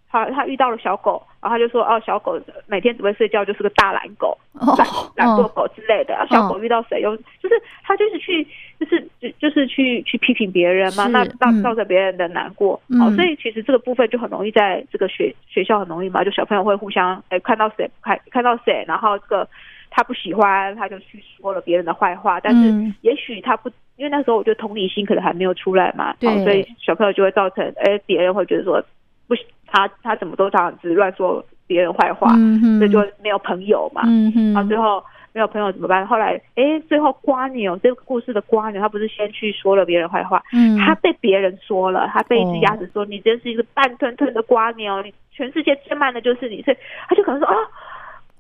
[0.10, 6.26] 他他遇到了小狗，然后他就说哦，小狗每天只会睡觉，就是个大懒狗，哦懒懒惰哦狗之类的。
[6.30, 8.48] 小狗遇到谁又就是他就是去
[8.80, 11.62] 就是就就是去去批评别人嘛，那那嗯。
[11.62, 12.82] 造成别人的难过。
[12.88, 13.02] 嗯。
[13.02, 19.48] 哦，所以其实这个部分就很容易在这个学学校很容易嘛，就小朋友会互相哎看到谁看看到谁，然后这个
[19.92, 23.70] 他不喜欢，他就去说了别人的坏话，但是嗯也许他不。
[23.98, 28.84] 因为那时候我觉得同理心可能还没有出来嘛，对哦，所以小朋友就会造成，哎，别人会觉得说，
[29.28, 29.36] 不，
[29.68, 32.30] 他他怎么都这样子乱说别人坏话，
[32.80, 34.02] 所以就没有朋友嘛。
[34.06, 36.08] 嗯哼，然后最后没有朋友怎么办？
[36.08, 46.78] 后来，哎，最后瓜牛这个故事的瓜牛，他不是先去说了别人坏话，嗯他被别人说了，他被一哦只鸭子说、你真是一个半吞吞的瓜牛，你全世界最慢的就是你，所以
[47.08, 47.56] 他就可能说啊。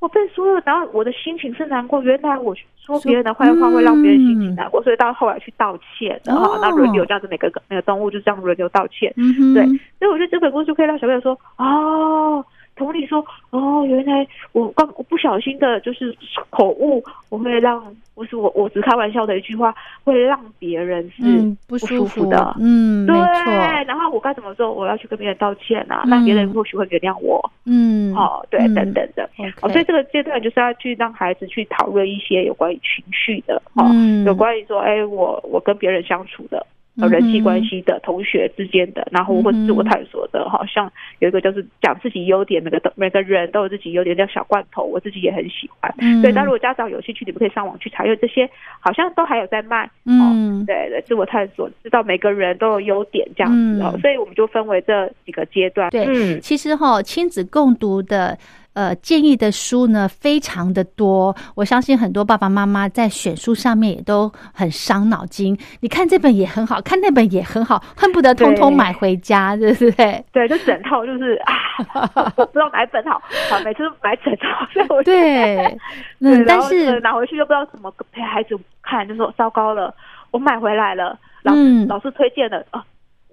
[0.01, 2.01] 我被说了，然后我的心情是难过。
[2.01, 6.59] 原来我说别人的坏话会让别人心情难过，所以到后来去道歉的哈哦。
[6.59, 9.13] 那轮流这样子，每个每个动物就这样轮流道歉。
[9.15, 9.63] 嗯，对，
[9.99, 12.43] 所以我觉得这本故事可以让小朋友说，哦，
[12.81, 16.17] 同理说，哦，原来我刚我不小心的就是
[16.49, 19.71] 口误，我会让不是我我只开玩笑的一句话，
[20.03, 22.55] 会让别人是嗯不舒舒服的。
[22.59, 23.53] 嗯，没对，错，
[23.85, 24.73] 然后我该怎么做？
[24.73, 27.39] 我要去跟别人道歉啊，那别人或许会原谅我。
[27.65, 29.29] 嗯，哦，对，嗯等等的。
[29.61, 36.65] 哦，所以这个阶段就是要去让孩子去讨论一些有关于情绪的，哦，嗯有关于说，哎，我我跟别人相处的。
[36.99, 45.93] 呃人际关系的、同学之间的，然后或自我探索的，好像有一个就是讲自己优点，每个都每个人都有自己优点，叫小罐头，我自己也很喜欢。
[45.99, 48.49] 嗯对，但如果家长有兴趣，你们可以上网去查，因为这些
[48.79, 49.89] 好像都还有在卖。
[50.05, 55.89] 嗯哦，对对，自我探索，知道每个人都有优点这样子哦，嗯所以我们就分为这几个阶段。
[55.89, 58.37] 对嗯，其实哈、亲子共读的
[58.73, 65.57] 呃建议的书呢非常的多，我相信很多爸爸妈妈在选书上面也都很伤脑筋。
[65.81, 70.23] 你看这本也很好，看那本也很好，恨不得通通对买回家，对不对？
[70.31, 71.53] 对，就整套就是啊，
[72.37, 75.77] 我不知道哪本好，啊每次都买整套，所以我就 对，对
[76.19, 79.93] 嗯，但是拿回去又不知道怎么陪孩子看，就说糟糕了，
[80.31, 82.83] 我买回来了，老、嗯老师推荐的啊，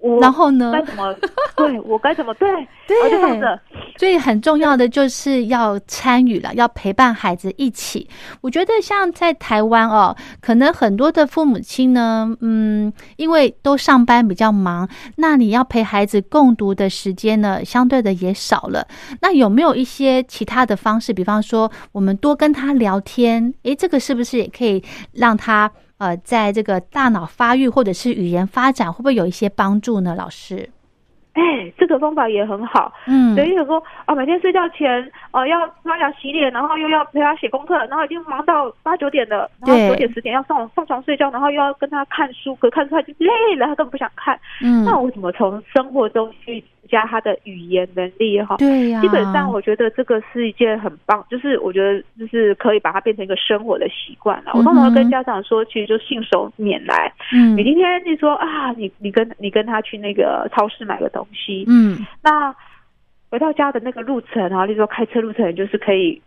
[0.01, 1.13] 我然后呢该怎么
[1.57, 2.49] 对我该怎么对，
[2.87, 3.59] 对我就放着，
[3.97, 8.07] 所以很重要的就是要参与了，要陪伴孩子一起。
[8.39, 18.87] 我觉得像在台湾哦，可能很多的父母亲呢，嗯，因为都上班比较忙，那你要陪孩子共读的时间呢，相对的也少了。
[19.21, 21.11] 那有没有一些其他的方式？
[21.11, 24.81] 比方说，我们多跟他聊天，诶，这个是不是也可以
[25.11, 30.15] 让他呃，在这个大脑发育或者是语言发展，会不会有一些帮助呢？
[30.15, 30.69] 老师，
[31.33, 32.91] 哎，这个方法也很好。
[33.07, 44.37] 嗯，等于有说啊，每天睡觉前呃要刷牙洗脸，然后又要陪他写功课，然后已经忙到八九点了，然后对九点十点要上上床睡觉，然后又要跟他看书，可看书他就累了，他根本不想看。
[44.61, 48.57] 嗯，那我怎么从生活中去增加他的语言能力哈？
[48.57, 54.51] 对呀、基本上，我觉得这个是一件很棒，就是我觉得就是可以把它变成一个生活的习惯了。
[54.55, 57.13] 我通常会跟家长说，其实就信手拈来。
[57.31, 62.55] 嗯你今天你说啊，你你跟你跟他去那个超市买个东西，嗯那
[63.29, 66.21] 回到家的那个路程啊，例如说开车路程，就是可以，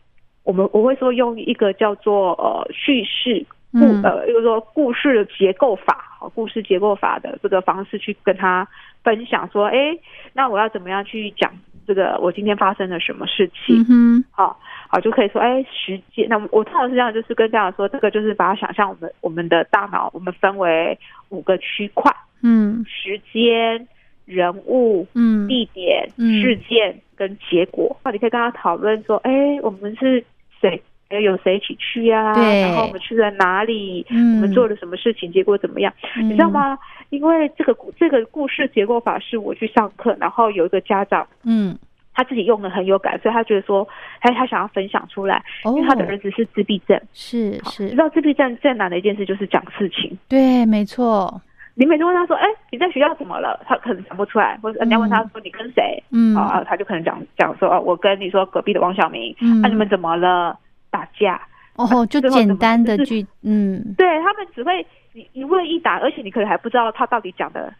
[0.45, 8.69] 我们我会说用一个叫做呃叙事故嗯呃，就是说故事的结构法，好，故事结构法的这个方式去跟他
[9.03, 9.97] 分享说，哎，
[10.33, 11.51] 那我要怎么样去讲
[11.87, 13.81] 这个我今天发生了什么事情？
[13.81, 16.29] 嗯哼，好好就可以说，哎，时间。
[16.29, 20.97] 那我通常是这样，就是跟家长说，这个就是把它想象我们我们的大脑，我们分为
[21.31, 22.15] 五个区块。
[22.43, 23.89] 嗯时间、
[24.25, 27.97] 人物、嗯地点、嗯事件跟结果。
[28.05, 29.31] 那你可以跟他讨论说，哎，
[29.63, 30.25] 我们是
[30.61, 30.83] 谁？
[31.09, 34.07] 哎有谁一起去呀、对然后我们去了哪里？
[34.09, 35.31] 嗯我们做了什么事情？
[35.31, 35.93] 结果怎么样？
[36.17, 36.79] 嗯你知道吗？
[37.11, 41.79] 因为这个这个故事结构法是我去上课，然后有一个家长嗯
[42.15, 43.87] 他自己用的很有感，所以他觉得说，
[44.21, 46.99] 哎，他想要分享出来，哦因为他的儿子是自闭症。
[47.13, 50.17] 是是你知道自闭症最难的一件事就是讲事情。
[50.31, 51.39] 对，没错，
[51.75, 59.35] 你每次问他说：“哎，你在学校怎么了？”他可能讲不出来，或者人家问他说：“你跟谁？”嗯啊，他就可能讲讲说：“哦，我跟你说隔壁的王小明。
[59.41, 60.59] 嗯啊、你们怎么了？
[60.91, 61.41] 打架？
[61.77, 67.73] 哦，就简单的就是句，嗯对他们只会一一问一答，而且你可能还不知道他到底讲的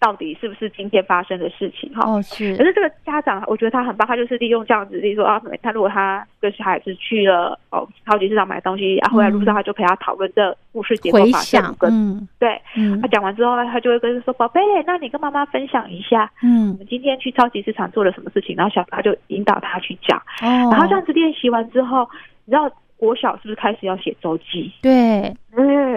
[0.00, 2.10] 到底是不是今天发生的事情哈。
[2.10, 2.56] 哦是。
[2.56, 12.28] 可是这个家长，我觉得他很棒，他就是利用这样子，例如说啊，他如果他跟小孩子去了哦超级市场买东西，啊回来路上他就陪他讨论这故事结构回法这五个，想嗯。
[12.38, 13.00] 对，嗯。
[13.02, 16.70] 他讲完之后，他就会跟他说：“宝贝，那你跟妈妈分享一下，嗯。
[16.70, 22.08] 我嗯们今天去超级市场做了什么事情。”然后小他就引导他去讲，哦，然后这样子练习完之后，
[22.46, 24.72] 你知道国小是不是开始要写周记？
[24.82, 25.94] 对，对，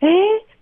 [0.00, 0.08] 哎，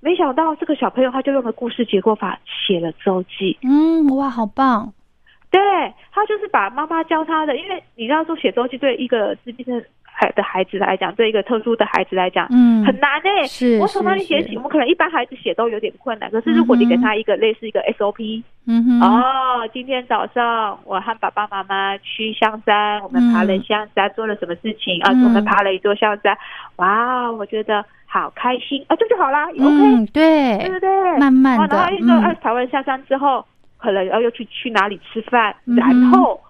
[0.05, 3.57] 没想到这个小朋友他就用了故事结构法写了周记。
[3.63, 4.93] 嗯哇，好棒，
[5.51, 5.59] 对
[6.13, 9.83] 他就是把妈妈教他的，因为你知道说写周记对一个自闭症
[10.17, 14.57] 孩的孩子来讲，对一个特殊的孩子来讲，嗯很难诶、是我从哪里写起？
[14.57, 19.01] 我们可能一般孩子写都有点困难，可是如果你给他一个类似一个 SOP，、嗯哼。
[19.03, 25.01] 哦，今天早上我和爸爸妈妈去香山，我们爬了香山，做了什么事情？
[25.03, 25.11] 啊？
[25.13, 25.25] 嗯。
[25.25, 26.37] 我们爬了一座香山，
[26.77, 28.85] 哇，我觉得好开心。
[28.89, 31.19] 啊，这就好啦、o k 嗯对不对，对？
[31.19, 32.23] 慢慢的哦然后一说，嗯。
[32.23, 33.45] 哎、爬完下山之后，
[33.79, 36.41] 可能要又去去哪里吃饭，然后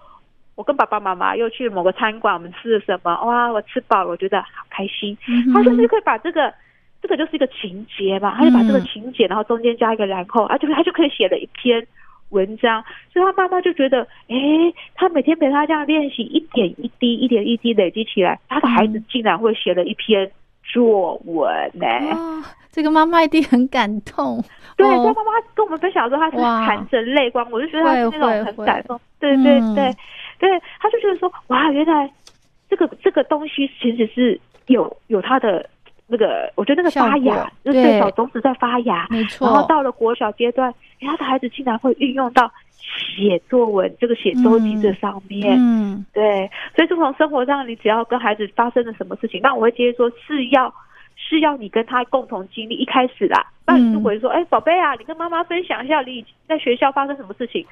[0.55, 3.11] 我跟爸爸妈妈又去某个餐馆，我们吃了什么？
[3.25, 5.17] 哇，我吃饱了，我觉得好开心。
[5.27, 6.53] 嗯他甚至可以把这个，
[7.01, 11.85] 这个就是一个情节嘛，他就把这个嗯情节，然后中间加一个然后，啊，就是他就可以写了一篇
[12.29, 14.35] 文章，所以他妈妈就觉得，哎，
[14.95, 20.31] 他每天陪他这样练习，一点一滴，一点一滴累积起来，他的孩子嗯竟然会写了一篇
[20.63, 21.85] 作文呢、
[22.15, 24.41] 哦，这个妈妈一定很感动，
[24.77, 25.13] 对，哦。
[25.15, 26.65] 妈妈跟我们分享的时候，她是哇。
[26.65, 28.99] 含着泪光，我就觉得她是那种很感动。
[29.19, 29.59] 对对。
[29.59, 29.95] 嗯
[30.39, 32.09] 对他，就觉得说，哇，原来
[32.69, 35.67] 这个这个东西其实是有有它的
[36.07, 40.69] 那个，我觉得那个发芽，就是对小种子在发芽，没然后，到了国小阶段，
[40.99, 45.55] 诶他的孩子竟然会运用到写作文这个写周记这上面。
[45.59, 50.73] 嗯对，所以就从生活上，你只要跟孩子发生了什么事情，那我会建议说是要
[51.15, 52.75] 是要你跟他共同经历。
[52.75, 57.65] 一开始啦，那你如果说，哎、宝贝啊，你跟妈妈分享一下你在学校发生什么事情。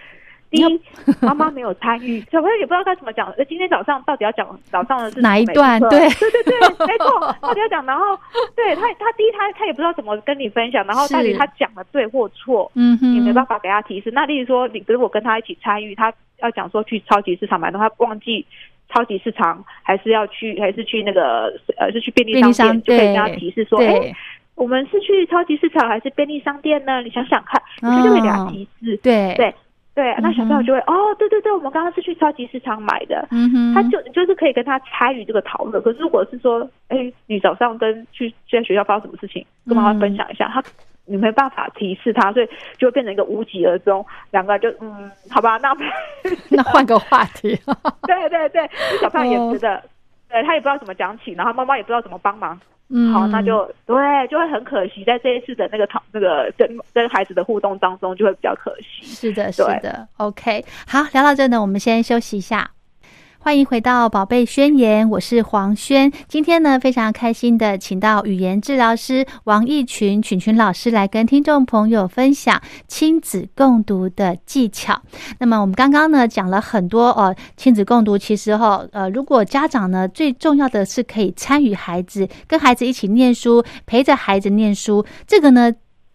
[0.53, 0.81] 第一，
[1.19, 3.27] 妈妈没有参与， 小朋友也不知道该怎么讲。
[3.37, 7.83] 呃今天早上到底要讲早上的是哪一段对对对对， 没错，到底要讲。
[7.85, 8.17] 然后，
[8.55, 14.11] 对他，他第一他他也不知道怎么跟你分享，然后到底他讲的对或错，嗯哼，你没办法给他提示。
[14.11, 18.45] 那例如说，你如果跟他一起参与，他要讲说去超级市场买东西，他忘记
[18.93, 24.15] 超级市场还是要去，还是去那个呃，是去便利商商店，就可以跟他提示说，哎、对
[24.55, 27.01] 我们是去超级市场还是便利商店呢？
[27.01, 28.95] 你想想看，你就会给他哦提示。
[29.03, 29.53] 对对
[29.95, 33.27] 对，那小朋友就会、哦，对对对，我们刚刚是去超级市场买的。
[33.29, 35.83] 嗯哼，他就就是可以跟他参与这个讨论。
[35.83, 40.63] 可是如果是说，哎，你早上跟去在学校发生什么事情，跟妈妈分享一下，他
[41.05, 44.03] 你没办法提示他，所以就会变成一个无疾而终。
[44.31, 45.71] 两个人就嗯，好吧，那
[46.49, 47.55] 那换个话题，
[48.07, 48.67] 对对对，
[48.99, 49.83] 小朋友也哦觉得，
[50.29, 52.59] 对他也不知道怎么讲起，然后妈妈也不知道怎么帮忙。
[52.95, 53.95] 嗯，好，那就对，
[54.29, 59.03] 就会很可惜，在这一次的那个讨那个跟跟孩子的互动当中，就会比较可惜。
[59.03, 62.69] 是的，是的，OK，好，聊到这呢，我们先休息一下。
[63.43, 66.09] 欢迎回到《宝贝宣言》，我是黄轩。
[66.29, 75.01] 今天呢，非常开心的请到语言治疗师王义群群群老师来跟听众朋友分享亲子共读的技巧。
[75.39, 85.69] 那么我们刚刚呢讲了很多哦亲子共读，其实哈呃，如果家长呢最重要的是可以参与孩子，跟孩子一起念书，陪着孩子念书，这个呢。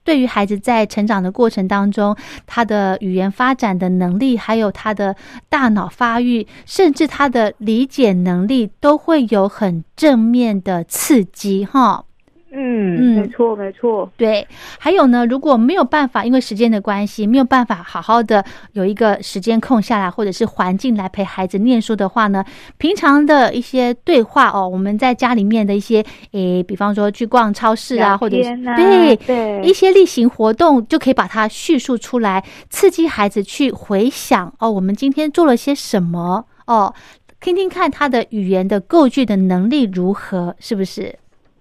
[0.09, 5.15] 对于孩子在成长的过程当中，他的语言发展的能力，还有他的
[5.51, 12.07] 大脑发育，甚至他的理解能力，都会有很正面的刺激，哈。
[12.51, 13.21] 嗯嗯。
[13.21, 14.47] 没错没错，对，
[14.79, 22.45] 还有呢，如果没有办法，因为时间的关系，没有办法好好的有一个时间空下来，或者是环境来陪孩子念书的话呢，
[22.79, 28.37] 平常的一些对话哦，我们在家里面的一些，诶，比方说去逛超市啊，聊或者
[28.77, 29.63] 对对。
[29.63, 36.95] 一些例行活动，就可以把它叙述出来，刺激孩子去回想哦，我们今天做了些什么哦，
[37.41, 41.19] 听听看他的语言的构句的能力如何，是不是？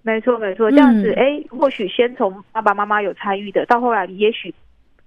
[0.08, 4.50] 没错没错，这样子嗯哎、或许先从爸爸妈妈有参与的，到后来你也许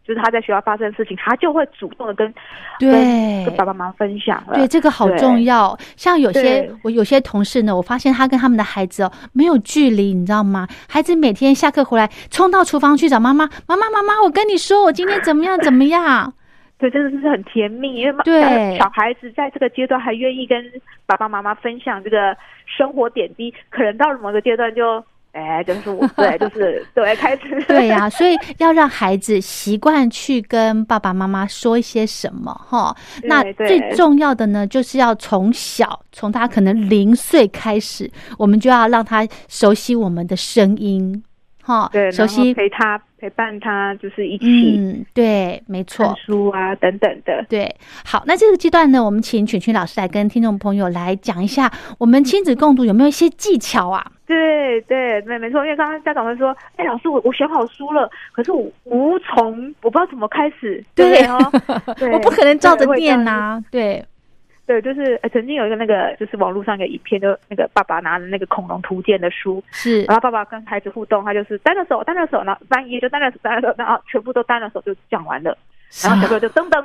[0.06, 2.34] 就就是他在学校发生的事情，他就会主动的跟
[2.78, 4.56] 对跟跟爸爸妈妈分享了。
[4.56, 5.78] 对，这个好重要。
[5.96, 10.68] 像有些我有些同事呢，我发现他跟他们的孩子哦没有距离，你知道吗？
[10.90, 16.34] 孩子每天下课回来，冲到厨房去找妈妈，妈妈妈妈，我跟你说，我今天怎么样怎么样？
[16.82, 18.76] 对，真的是很甜蜜，因为妈对。
[18.78, 20.60] 小孩子在这个阶段还愿意跟
[21.06, 25.04] 爸爸妈妈分享这个生活点滴，可能到了某个阶段就，
[25.34, 32.96] 哎，就是我对，就是 对，开始对呀、所以要让孩子习惯去跟爸爸妈妈说一些什么哈。
[33.24, 33.80] 那最。
[33.96, 38.10] 重要的呢，就是要从小，从他可能零岁开始，
[38.40, 41.24] 我们就要让他熟悉我们的声音，
[41.72, 46.14] 哈对，，熟悉，陪他陪伴他，就是一起嗯，对，没错。
[46.26, 47.46] 书啊等等的。
[47.48, 54.06] 对，好，那这个阶段呢，我们请群群老师来跟听众朋友来讲一下，我们亲子共读有没有一些技巧啊？
[54.28, 61.38] 对对没，没错，因为刚刚家长会说，哎，老师，我我选好书了，可是我无从，我不知道怎么开始，对对哦？
[61.98, 64.04] 对 我不可能照着念呐、对，
[64.72, 75.58] 对，就是、呃、曾经有一个那个，就是网络上一个影片，就那个爸爸拿着那个恐龙图鉴的书，是然后爸爸跟孩子互动，他就是单着手，单着手，然后翻页就单着手，单着手，然后全部都单着手就讲完了，
[76.02, 76.82] 然后小朋友就噔噔，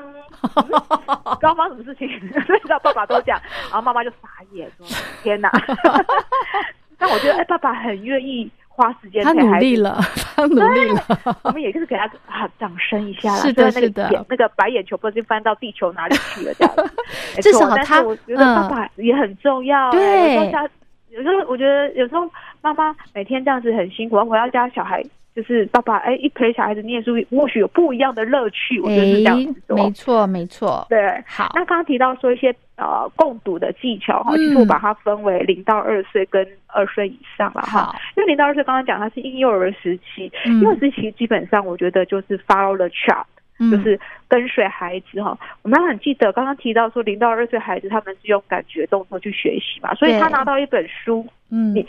[0.56, 2.08] 嗯刚发生什么事情？
[2.44, 4.84] 所以知道爸爸都讲，然后妈妈就傻眼说
[5.22, 5.48] ：“天哪！”
[6.98, 10.00] 但我觉得，哎，爸爸很愿意花时间他陪孩子，努力了，
[10.36, 11.02] 他努力了，
[11.42, 13.36] 我们也就是给他啊掌声一下啦。
[13.36, 14.08] 是的是的。
[14.08, 16.74] 个眼那个白眼球不知道翻到地球哪里去了，这样
[17.40, 18.54] 至少他我觉得嗯。
[18.56, 20.34] 爸爸也很重要、哎对。
[20.34, 20.68] 有时候家，
[21.08, 25.02] 有时候我觉得有时候妈妈每天这样子很辛苦，回到家小孩
[25.36, 28.80] 就是爸爸哎一陪小孩子念书，或许有不一样的乐趣。
[28.80, 29.76] 我觉得是这样子说。
[29.76, 37.84] 哎没错，没错，对，好，那刚刚提到说一些呃共读的技巧哈，嗯其实我把它分为零到二岁跟二岁以上了哈。
[37.84, 43.26] 好，因为零到二岁刚刚讲它是婴幼儿时期，嗯婴幼儿时期基本上我觉得就是 follow the child，、
[43.58, 45.38] 嗯就是跟随孩子哈。
[45.60, 51.86] 我们很记得刚刚提到说零到二岁孩子他们是用感觉动作去学习嘛，所以他拿到一本书，嗯你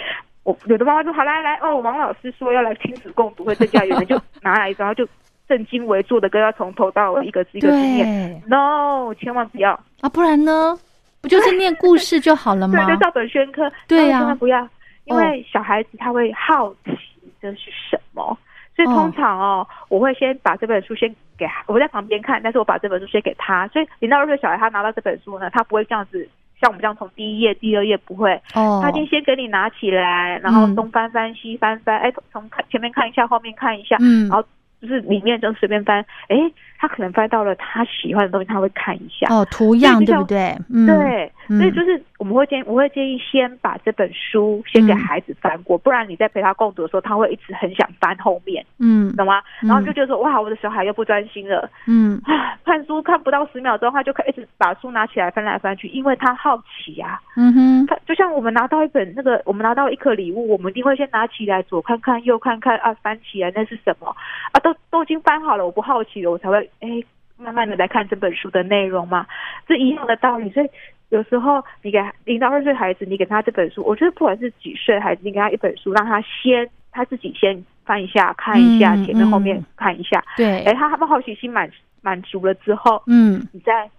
[0.48, 5.06] 我有的妈妈说好来来哦，王老师说要来亲子共读会增加语言，就 拿来然后就
[5.46, 8.06] 正襟危坐的跟他从头到尾一个字一个字念。
[8.40, 10.80] 对 No，千万不要，啊，不然呢，
[11.20, 12.96] 不就是念故事就好了 对，吗就？
[12.96, 13.70] 照本宣科。
[13.90, 14.66] 对呀千万不要，
[15.04, 16.98] 因为小孩子他会好奇
[17.42, 18.38] 这是什么，
[18.74, 26.26] 所以通常哦，我会先把这本书先给我在旁边看，但是我把这本书先给他，所以零到二岁小孩他拿到这本书呢，他不会这样子。
[26.60, 28.80] 像我们这样从第一页、第二页不会，哦。
[28.82, 30.76] 他，已经先给你拿起来，然后嗯。
[30.76, 34.28] 东翻翻、西翻翻，哎，从看前面看一下，后面看一下，嗯。
[34.28, 34.44] 然后
[34.82, 36.38] 就是里面就随便翻，哎，
[36.78, 39.28] 他可能翻到了他喜欢的东西，他会看一下。
[39.34, 40.56] 哦，图样对不对？
[40.72, 49.42] 嗯，对，嗯所以就是我们会建我会建议先把这本书先给嗯孩子翻过，不然你在陪他共读的时候，他会一直很想翻后面，嗯懂吗？
[49.64, 57.20] 嗯然后就觉得说哇，我的小孩又不专心了，嗯，啊，看书看不到十秒钟，他就可以一直把书拿起来翻来翻去，因为他好奇啊。
[57.36, 64.08] 嗯哼，他就像我们拿到一本那个，我们拿到一颗礼物，我们一定会先拿起来左看看右看看啊，翻起来那是什么
[64.52, 64.60] 啊？
[64.60, 67.04] 都都已经翻好了，我不好奇了，我才会哎
[67.38, 69.26] 慢慢的来看这本书的内容嘛，
[69.68, 70.50] 是一样的道理。
[70.52, 70.70] 所以
[71.10, 80.64] 有时候你给零到二岁孩子，你给他这本书，我觉得不管是几岁孩子，你给他一本书，让他先他自己先翻一下看一下，嗯前面后面嗯看一下，对。
[80.64, 81.70] 哎，，他他们好奇心满
[82.02, 83.90] 满足了之后，嗯，你再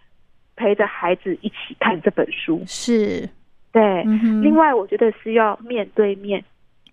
[0.57, 3.29] 陪着孩子一起看这本书，是，
[3.73, 4.03] 对。
[4.05, 6.43] 嗯，另外，我觉得是要面对面。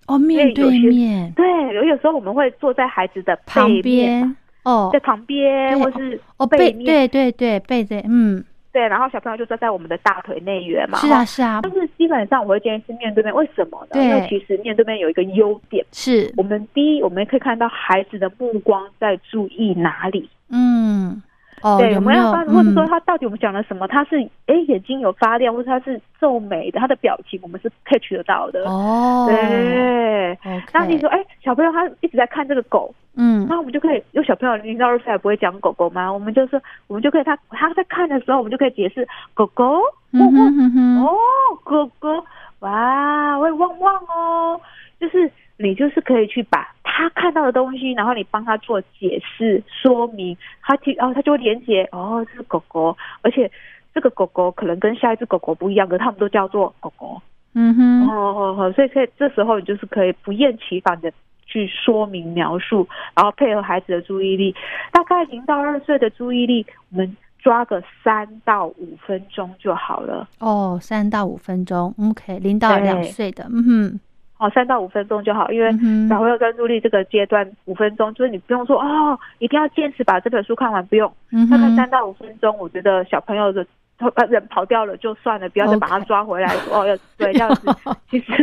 [0.07, 1.33] 哦，面对面。
[1.35, 4.89] 对，有有时候我们会坐在孩子的旁背面嘛，边哦。
[4.91, 8.43] 在旁边或是哦背面，对对对背对，嗯，
[8.73, 10.97] 对然后小朋友就坐在我们的大腿内缘嘛。
[10.97, 11.23] 是啊。
[11.23, 11.61] 是啊。
[11.63, 14.03] 但是基本上我会建议是面对面，为什么呢？
[14.03, 21.21] 因为其实面对面有一个优点，是，我们第一我们可以看到孩子的目光在注意哪里，嗯，
[21.61, 22.21] 哦，对，有没有？
[22.27, 23.87] 我们要发，或者说嗯他到底我们讲了什么？
[23.87, 28.63] 他是哎眼睛有发亮，或者他是皱眉的，他的表情我们是 catch 得到的。
[28.69, 30.37] 哦，对，
[30.73, 33.45] 那你说哎小朋友他一直在看这个狗，嗯。
[33.49, 39.79] 那我们就可以，有小朋友零到二岁还不会讲狗狗吗，我们就是，我们就可以他他在看的时候，我们就可以解释狗狗，
[40.11, 41.15] 嗯汪汪，哼哼哼，哦，
[41.63, 42.25] 狗狗，
[42.59, 44.59] 哇，会汪汪哦，
[44.99, 53.49] 就是你就是可以去把他看到的东西，然后你帮他做解释说明，他听，然后他就会连接，哦，这是狗狗，而且
[53.93, 57.21] 这个狗狗可能跟下一只狗狗不一样，可是他们都叫做狗狗，
[57.53, 61.11] 嗯哼，哦哦哦，所以可以这时候你就是可以不厌其烦的
[61.55, 62.85] 去说明描述，
[63.15, 64.53] 然后配合孩子的注意力，
[64.91, 70.27] 大概零到二岁的注意力，我们抓个三到五分钟就好了。
[70.39, 73.99] 哦，三到五分钟，OK，零到对两岁的，嗯哼，
[74.37, 75.71] 哦，三到五分钟就好，因为
[76.09, 81.51] 小朋友专注力这个阶段五分钟，就是你不用说哦，一定要坚持把这本书看完，不用，嗯哼。
[81.51, 83.65] 大概三到五分钟，我觉得小朋友的。
[83.97, 86.53] 呃人跑掉了就算了，不要再把他抓回来。
[86.71, 87.67] 哦，要对这样子，
[88.11, 88.33] 其实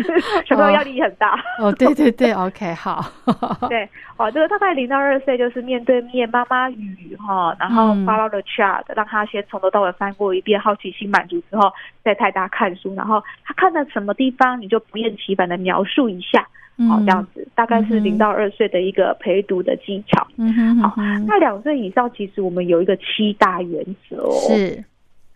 [0.46, 1.38] 小朋友压力很大。
[1.58, 3.04] 哦，对对对，OK，好，
[3.68, 8.06] 对，哦，这个大概零到二岁就是面对面妈妈语哈，然后嗯。
[8.06, 11.72] follow the child，、让他先从头到尾翻过一遍，好奇心满足之后，
[12.02, 16.42] 再带他看书，然后他看到什么地方，你就不厌其烦的描述一下，
[16.78, 20.26] 哦，嗯这样子大概是零到二岁的一个陪读的技巧。
[20.36, 20.94] 嗯哼嗯好，
[21.26, 24.84] 那两岁以上，其实我们有一个七大原则哦，是，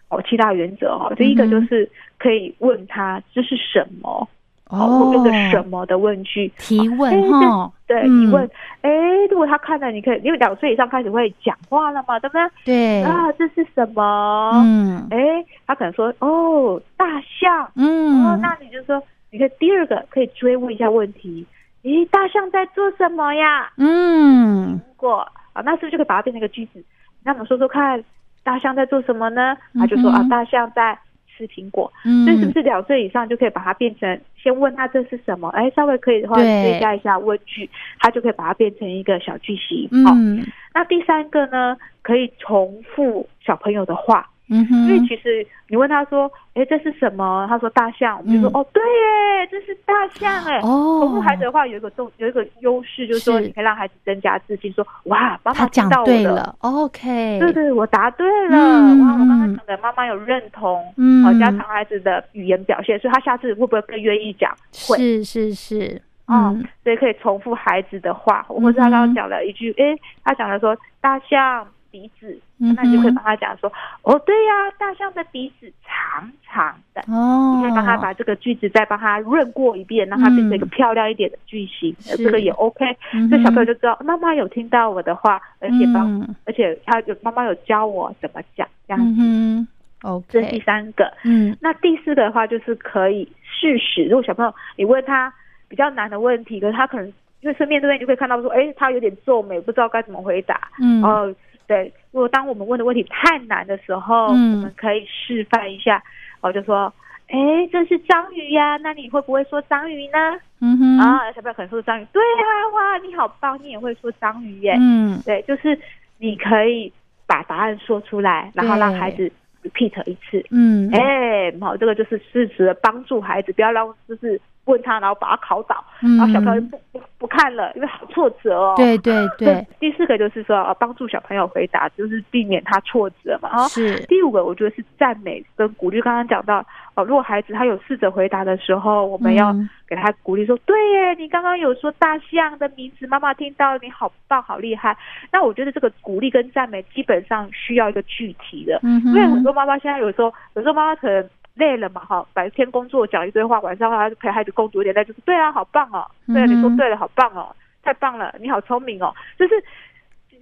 [0.08, 4.28] 哦，七大原则哦，第一个就是可以问他这是什么，
[4.70, 8.48] 哦，这个什么的问句，提问哎哈，对，提问，
[8.82, 8.90] 哎，
[9.30, 12.42] 如果他看了，你可以，因为两岁以上开始会讲话了嘛，对不对？
[12.64, 14.52] 对，啊，这是什么？
[14.64, 17.70] 嗯哎，他可能说，哦，大象。
[17.74, 21.44] 嗯哦，嗯，那你就说，你可以第二个可以追问一下问题，
[21.82, 23.72] 咦，大象在做什么呀？
[23.76, 26.82] 嗯如果啊，那是不是就可以把它变成一个句子？
[27.24, 28.02] 那我们说说看，
[28.46, 29.56] 大象在做什么呢？
[29.74, 30.96] 他就说啊大象在
[31.36, 31.92] 吃苹果。
[32.04, 35.48] 嗯，所以是不是两岁以上就可以把它变成先问他这是什么？
[35.48, 37.68] 哎，稍微可以的话可以加一下问句，
[37.98, 39.88] 他就可以把它变成一个小句型。
[40.04, 47.44] 好、嗯那第三个呢，可以重复小朋友的话，嗯因为哼，其实你问他说，哎，这是什么？
[47.48, 50.58] 他说大象，我们就说、嗯哦，对耶，这是大象哎。
[50.60, 59.56] 哦，重复孩子的话有一个重有一个优势，就是说你可以让孩子增加自信，说哇，妈妈讲到我，对了，OK，对对，我答对了，嗯哇，我刚刚嗯。
[59.56, 61.24] 讲的妈妈有认同，嗯。
[61.26, 64.54] 哦，加强孩子的语言表现，所以他下次会不会更愿意讲？
[64.88, 71.66] 会，是是是，哦嗯，所以可以重复孩子的话，或者是他刚刚讲了一句，诶，他讲了说大象
[71.96, 73.72] 鼻子，嗯那你就可以帮他讲说，
[74.02, 77.00] 哦，对呀、大象的鼻子长长的。
[77.08, 82.84] 哦，你可以帮他把这个句子再帮他润过一遍，让他变成一个漂亮一点的句型，呃这个也 OK。
[83.14, 83.28] 嗯哼。
[83.30, 89.14] 所以小朋友就知道妈妈有听到我的话，而且帮，嗯而且他有妈妈有教我怎么讲，这样子。
[89.18, 89.66] 嗯
[90.04, 90.22] 哼。
[90.28, 91.10] 这是第三个。
[91.24, 91.56] 嗯。
[91.60, 95.32] 那第四个的话就是可以试试，如果小朋友你问他
[95.68, 100.68] 比较难的问题，可是他可能因为是面对面，你就可以看到说，哎，他有点皱眉，不知道该怎么回答。
[100.80, 101.34] 嗯，哦，
[101.66, 106.02] 对，如果当我们问的问题太难的时候，嗯我们可以示范一下，
[106.40, 106.92] 我，就说，
[107.28, 107.36] 哎，
[107.72, 110.38] 这是章鱼呀，那你会不会说章鱼呢？
[110.60, 114.76] 嗯哼，啊，小朋友可能说章鱼，对啊，哇，你好棒，你也会说章鱼耶。
[114.78, 115.78] 嗯对，就是
[116.18, 116.92] 你可以
[117.26, 119.30] 把答案说出来，然后让孩子
[119.62, 120.44] repeat 一次。
[120.50, 128.74] 嗯，哎，好，这个就是适时的帮助孩子，不要让就是问他，然后把他考倒，嗯，然后小朋友就不不不看了，因为好挫折哦。
[128.76, 133.48] 对对对， 第四个就是说，呃帮助小朋友回答，就是避免他挫折嘛。
[133.52, 136.00] 哦，是，第五个我觉得是赞美跟鼓励。
[136.00, 136.64] 刚刚讲到，
[136.94, 144.96] 哦，如果孩子他有试着回答的时候，我们要嗯给他鼓励说，对耶，你刚刚有说大象的名字，妈妈听到你好棒，好厉害。
[145.32, 159.54] 那我觉得这个鼓励跟赞美基本上需要一个具体的，嗯，因为很多妈妈现在有时候，有时候妈妈可能累了嘛，哈，白天工作讲一堆话，晚上还要陪孩子共读一点，那就是对啊，好棒哦，对啊，你说对了，好棒哦，太棒了，你好聪明哦，就是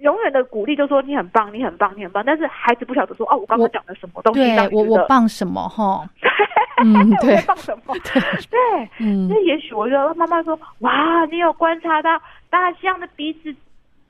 [0.01, 6.07] 永远的鼓励，就说你很棒，你很棒，你很棒，但是孩子不晓得说，哦，我刚刚讲的什么东西对我我棒什么哈？
[6.83, 7.37] 嗯，我对。
[7.37, 7.95] 在，棒什么？
[8.51, 9.29] 对，嗯。
[9.29, 13.55] 那也许我就妈妈说，哇，你有观察到大象的鼻子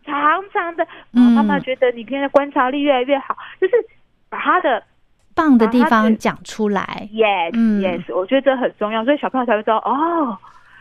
[0.04, 0.84] 长长的，
[1.14, 3.74] 嗯妈妈觉得你现在观察力越来越好，就是
[4.30, 4.82] 把他的
[5.36, 7.82] 棒的地方讲出来，yes、嗯。
[7.82, 10.38] Yes，我觉得这很重要，所以小朋友才会知道哦，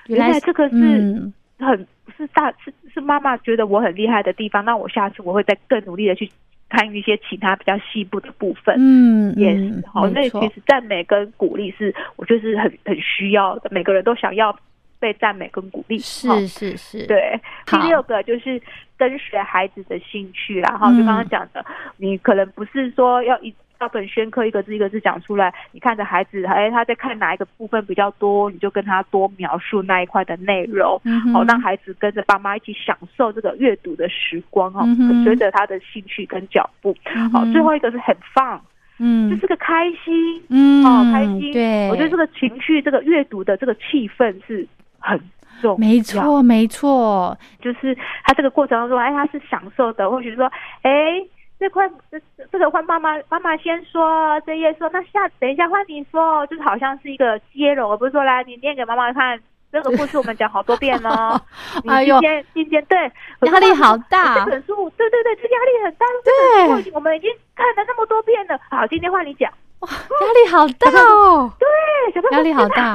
[0.07, 1.33] 原来这个是嗯。
[1.57, 1.87] 很
[2.17, 6.29] 是大是是妈妈觉得我很厉害的地方，那我下次我会再更努力的去
[6.69, 8.75] 参与一些其他比较细部的部分。
[8.77, 14.55] 嗯 yes，，好，所以其实赞美跟鼓励是，我觉得是很很需要的，每个人都想要
[14.99, 15.97] 被赞美跟鼓励。
[15.97, 16.77] 好是是。
[16.77, 18.61] 是，对，第六个就是
[18.99, 20.99] 跟随孩子的兴趣啦，哈、嗯。
[20.99, 21.65] 就刚刚讲的，
[21.99, 30.99] 你可能不是说要一照本宣科一个字一个字讲出来，你看着孩子，哎，他在看哪一个部分比较多，你就跟他多描述那一块的内容，
[31.35, 36.97] 好、让孩子跟着爸妈一起享受这个阅读的时光，哈、嗯随着他的兴趣跟脚步。
[37.31, 38.59] 好、最后一个是很放，
[38.99, 39.29] 嗯。
[39.31, 41.53] 就是个开心，嗯哦，开心。
[41.53, 44.67] 对，我觉得这个情绪，这个阅读的这个气氛是
[44.99, 45.21] 很
[45.61, 45.77] 重要。
[45.77, 50.51] 没错没错，就是他这个过程当中，哎，他是享受的，或许说，
[50.83, 51.21] 哎，
[51.65, 52.21] 这块这
[52.53, 59.41] 这个换妈妈妈妈先说，这页说，那下等一下换你说，就是好像是一个接龙，而不是说来你念给妈妈看。
[59.73, 61.41] 这个故事我们讲好多遍哦，
[61.83, 62.97] 你哎呦今天今天对
[63.51, 66.07] 压力好大这本书对对对，这压力很大。
[66.23, 69.51] 对这我们已经看了那么多遍了，好，今天换你讲。
[69.81, 71.67] 哇，压力好大哦， 对，
[72.15, 72.95] 小朋友压力好大。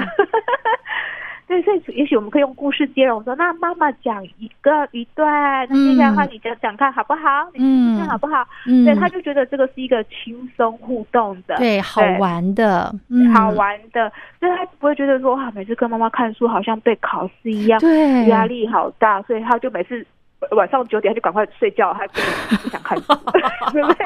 [1.50, 7.50] 对，所以也许我们可以用故事接龙，说那妈妈讲一个一段，那接下来的话你讲讲看好不好？
[7.56, 8.48] 嗯好不好？
[8.68, 20.06] 嗯对，他就觉得这个是一个轻松互动的，对好玩的，嗯，好玩的，所以他不会觉得说哇，每次跟妈妈看书好像被考试一样，对压力好大，所以他就每次
[20.52, 23.08] 晚上九点他就赶快睡觉，他根本不想看书，
[23.74, 24.06] 对不对？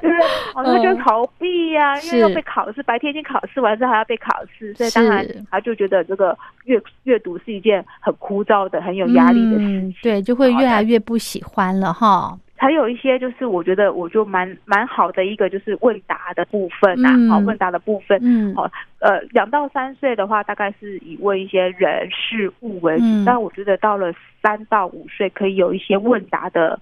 [0.00, 0.26] 对不对？
[0.54, 9.88] 哦，他就逃避呀、因为要被考试，白天已经考试完之后还要被考试，所以当然他就觉得这个阅阅读是一件很枯燥的、很有压力的事情。
[9.88, 12.38] 嗯对，就会越来越不喜欢了哈。
[12.56, 26.78] 还有一些就是我觉得我就蛮蛮好的一个就是问答的部分呐、嗯好、问答的部分，嗯好，呃，两到三岁的话，大概是以问一些人事物为主，嗯但我觉得到了三到五岁，可以有一些问答的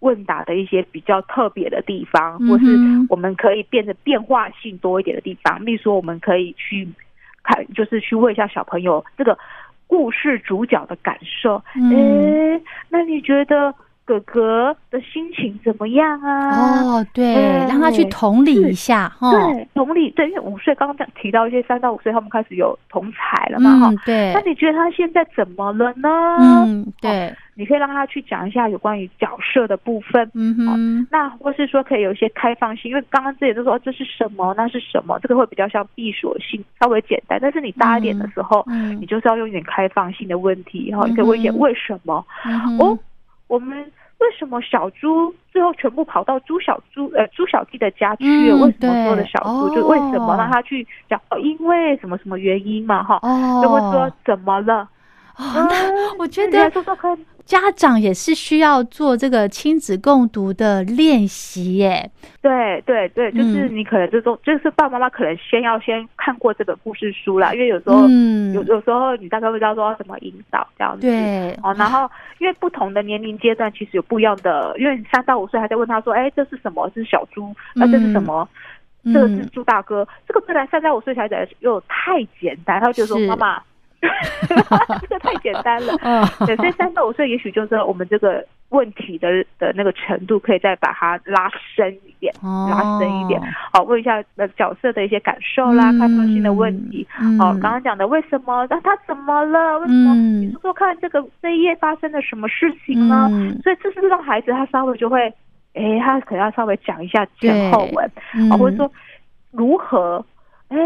[0.00, 2.64] 问答的一些比较特别的地方，或是
[3.08, 5.64] 我们可以变得变化性多一点的地方。
[5.64, 6.88] 例如说，我们可以去
[7.42, 9.36] 看，就是去问一下小朋友这个
[9.86, 11.62] 故事主角的感受。
[11.74, 13.74] 嗯诶，那你觉得
[14.08, 16.80] 哥哥的心情怎么样啊？
[16.82, 19.30] 哦，对，对让他去同理一下哈。
[19.30, 26.08] 对，同理，对，因为五岁刚刚讲提到一些三到五岁，他们开始有同才了嘛，哈、嗯，对那，你觉得他现在怎么了呢？
[26.40, 30.30] 嗯，对，你可以让他去讲一下有关于角色的部分。
[30.32, 37.38] 嗯哼，那或是说可以有一些开放性，因为刚刚自己都说、哦这是什么，那是什么，这个会比较像闭锁性，稍微简单。
[37.42, 42.24] 但是你大一点的时候，嗯你就是要用一点开放性的问题，哈、你可以问一些为什么？
[42.46, 42.98] 嗯哦，
[43.48, 43.84] 我们
[44.18, 51.20] 为什么小猪最后全部跑到猪小猪呃猪小弟的家去为什么所有的小猪、哦就为什么让他去讲？
[51.30, 54.88] 哦，因为什么什么原因嘛，哈、哦，就会说怎么了？
[55.36, 57.16] 哦，那我觉得说说看。
[57.48, 62.10] 家长也是需要做这个亲子共读的练习耶。
[62.42, 71.00] 对对对，就是嗯你可能这种，就是爸爸妈妈可能先要先看过这本故事书啦，因为有时候、嗯有有时候你大概会知道说要怎么引导这样子。
[71.00, 72.06] 对，哦，然后
[72.38, 76.86] 因为不同的年龄阶段其实有不一样的，因为你三到五岁还在问他说，哎，这是什么？
[76.94, 78.46] 这是小猪，那、这是什么？
[79.04, 83.62] 嗯这个是猪大哥，这个本来三到五岁小孩子又太简单，他就觉得说妈妈，
[85.00, 85.94] 这个太简单了。
[86.02, 89.28] 嗯， 对，所以三到五岁也许就是我们这个问题的
[89.58, 93.40] 的那个程度，可以再把它拉深一点，哦拉深一点。
[93.72, 97.06] 好，问一下呃角色的一些感受啦，开放性的问题。
[97.20, 98.66] 嗯哦，刚刚讲的为什么？
[98.70, 99.78] 那他怎么了？
[99.80, 100.14] 为什么？
[100.14, 103.28] 嗯你说说看，这个这一页发生了什么事情呢？
[103.32, 105.32] 嗯所以这是让孩子他稍微就会，
[105.74, 108.10] 哎，他可能要稍微讲一下前后文，
[108.58, 108.90] 或者说
[109.50, 110.24] 如何？
[110.68, 110.76] 哎，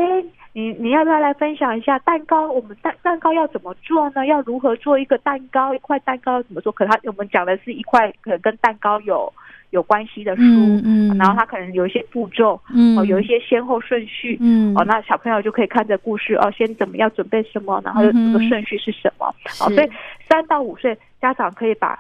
[0.55, 2.50] 你你要不要来分享一下蛋糕？
[2.50, 4.26] 我们蛋蛋糕要怎么做呢？
[4.26, 5.74] 要如何做一个蛋糕？
[5.74, 6.70] 一块蛋糕怎么做？
[6.72, 9.32] 可能他我们讲的是一块可能跟蛋糕有
[9.70, 19.26] 有关系的书，嗯嗯然后他可能有一些步骤，嗯哦，有一些先后顺序，嗯哦，那小朋友就可以看着故事哦，先怎么样准备什么，然后这个顺序是什么？
[19.61, 19.90] 哦，所以
[20.28, 21.98] 三到五岁家长可以把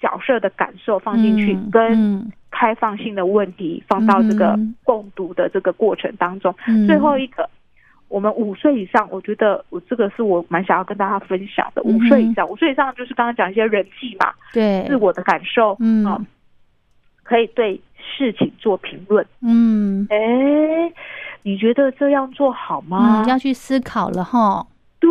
[0.00, 6.52] 角色的感受放进去，嗯跟嗯开放性的问题放到这个共读的这个过程当中。
[6.66, 7.48] 嗯最后一个，
[8.12, 11.82] 我们五岁以上，我觉得我这个是我蛮想要跟大家分享的。
[11.82, 16.20] 五岁以上，五岁以上就是刚刚讲一些人际嘛，对，自我的感受，嗯哦，
[17.22, 19.26] 可以对事情做评论。
[19.40, 20.92] 嗯哎，
[21.42, 23.22] 你觉得这样做好吗？
[23.24, 24.66] 嗯，要去思考了哈，
[25.00, 25.10] 对，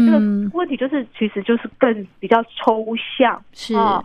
[0.00, 2.82] 这嗯个问题就是，其实就是更比较抽
[3.18, 4.02] 象是，啊。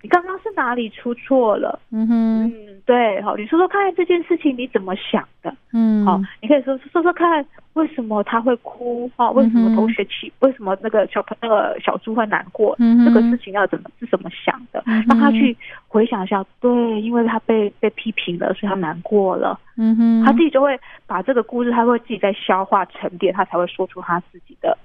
[0.00, 1.78] 你刚刚是哪里出错了？
[1.90, 5.52] 嗯哼，嗯，对，好，你说说看这件事情你怎么想的？
[5.72, 9.30] 嗯，好，你可以说说说看为什么他会哭啊？
[9.32, 10.32] 为什么同学起？
[10.40, 12.76] 为什么那个小朋那个小猪会难过？
[13.04, 14.82] 这个事情要怎么是怎么想的？
[14.86, 15.56] 嗯让他去
[15.88, 19.58] 回想一下，对，因为他被被批评了，所以他难过了。
[19.76, 24.76] 嗯哼，他自己就会把这个故事，他会自己在消化沉淀，他才会说出他自己的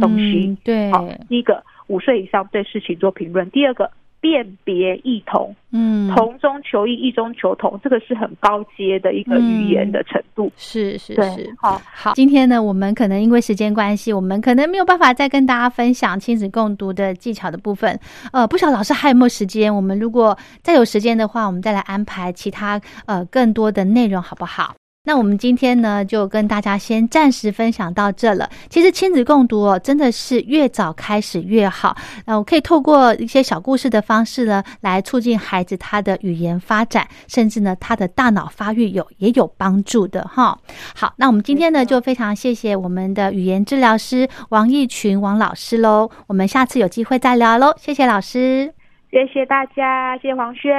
[0.00, 0.46] 东西。
[0.48, 3.90] 嗯对，好，第一个五岁以上对事情做评论，第二个
[4.26, 10.50] 辨别异同，嗯，同中求异，异中求同，这个是很高阶的一个语言的程度。
[10.56, 17.96] 是是是，，好，好，今天呢，我们可能因为时间关系，我们可能没有办法再跟大家分享亲子共读的技巧的部分。
[18.32, 19.72] 呃，不晓得老师还有没有时间？
[19.72, 24.74] 我们如果再有时间的话，我们再来安排其他呃更多的内容，好不好？
[25.06, 28.50] 那我们今天呢，就跟大家先暂时分享到这了。
[28.68, 31.96] 其实亲子共读哦，真的是越早开始越好。
[32.24, 40.58] 那我可以透过一些小故事的方式呢，来促进孩子他的语言发展，甚至呢他的大脑发育有也有帮助的哈。
[40.96, 46.10] 好，那我们今天呢，就非常谢谢我们的语言治疗师王义群王老师喽。
[46.26, 48.74] 我们下次有机会再聊喽，谢谢老师，
[49.12, 50.72] 谢谢大家，谢谢黄轩，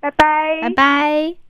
[0.00, 1.49] 拜拜，拜拜。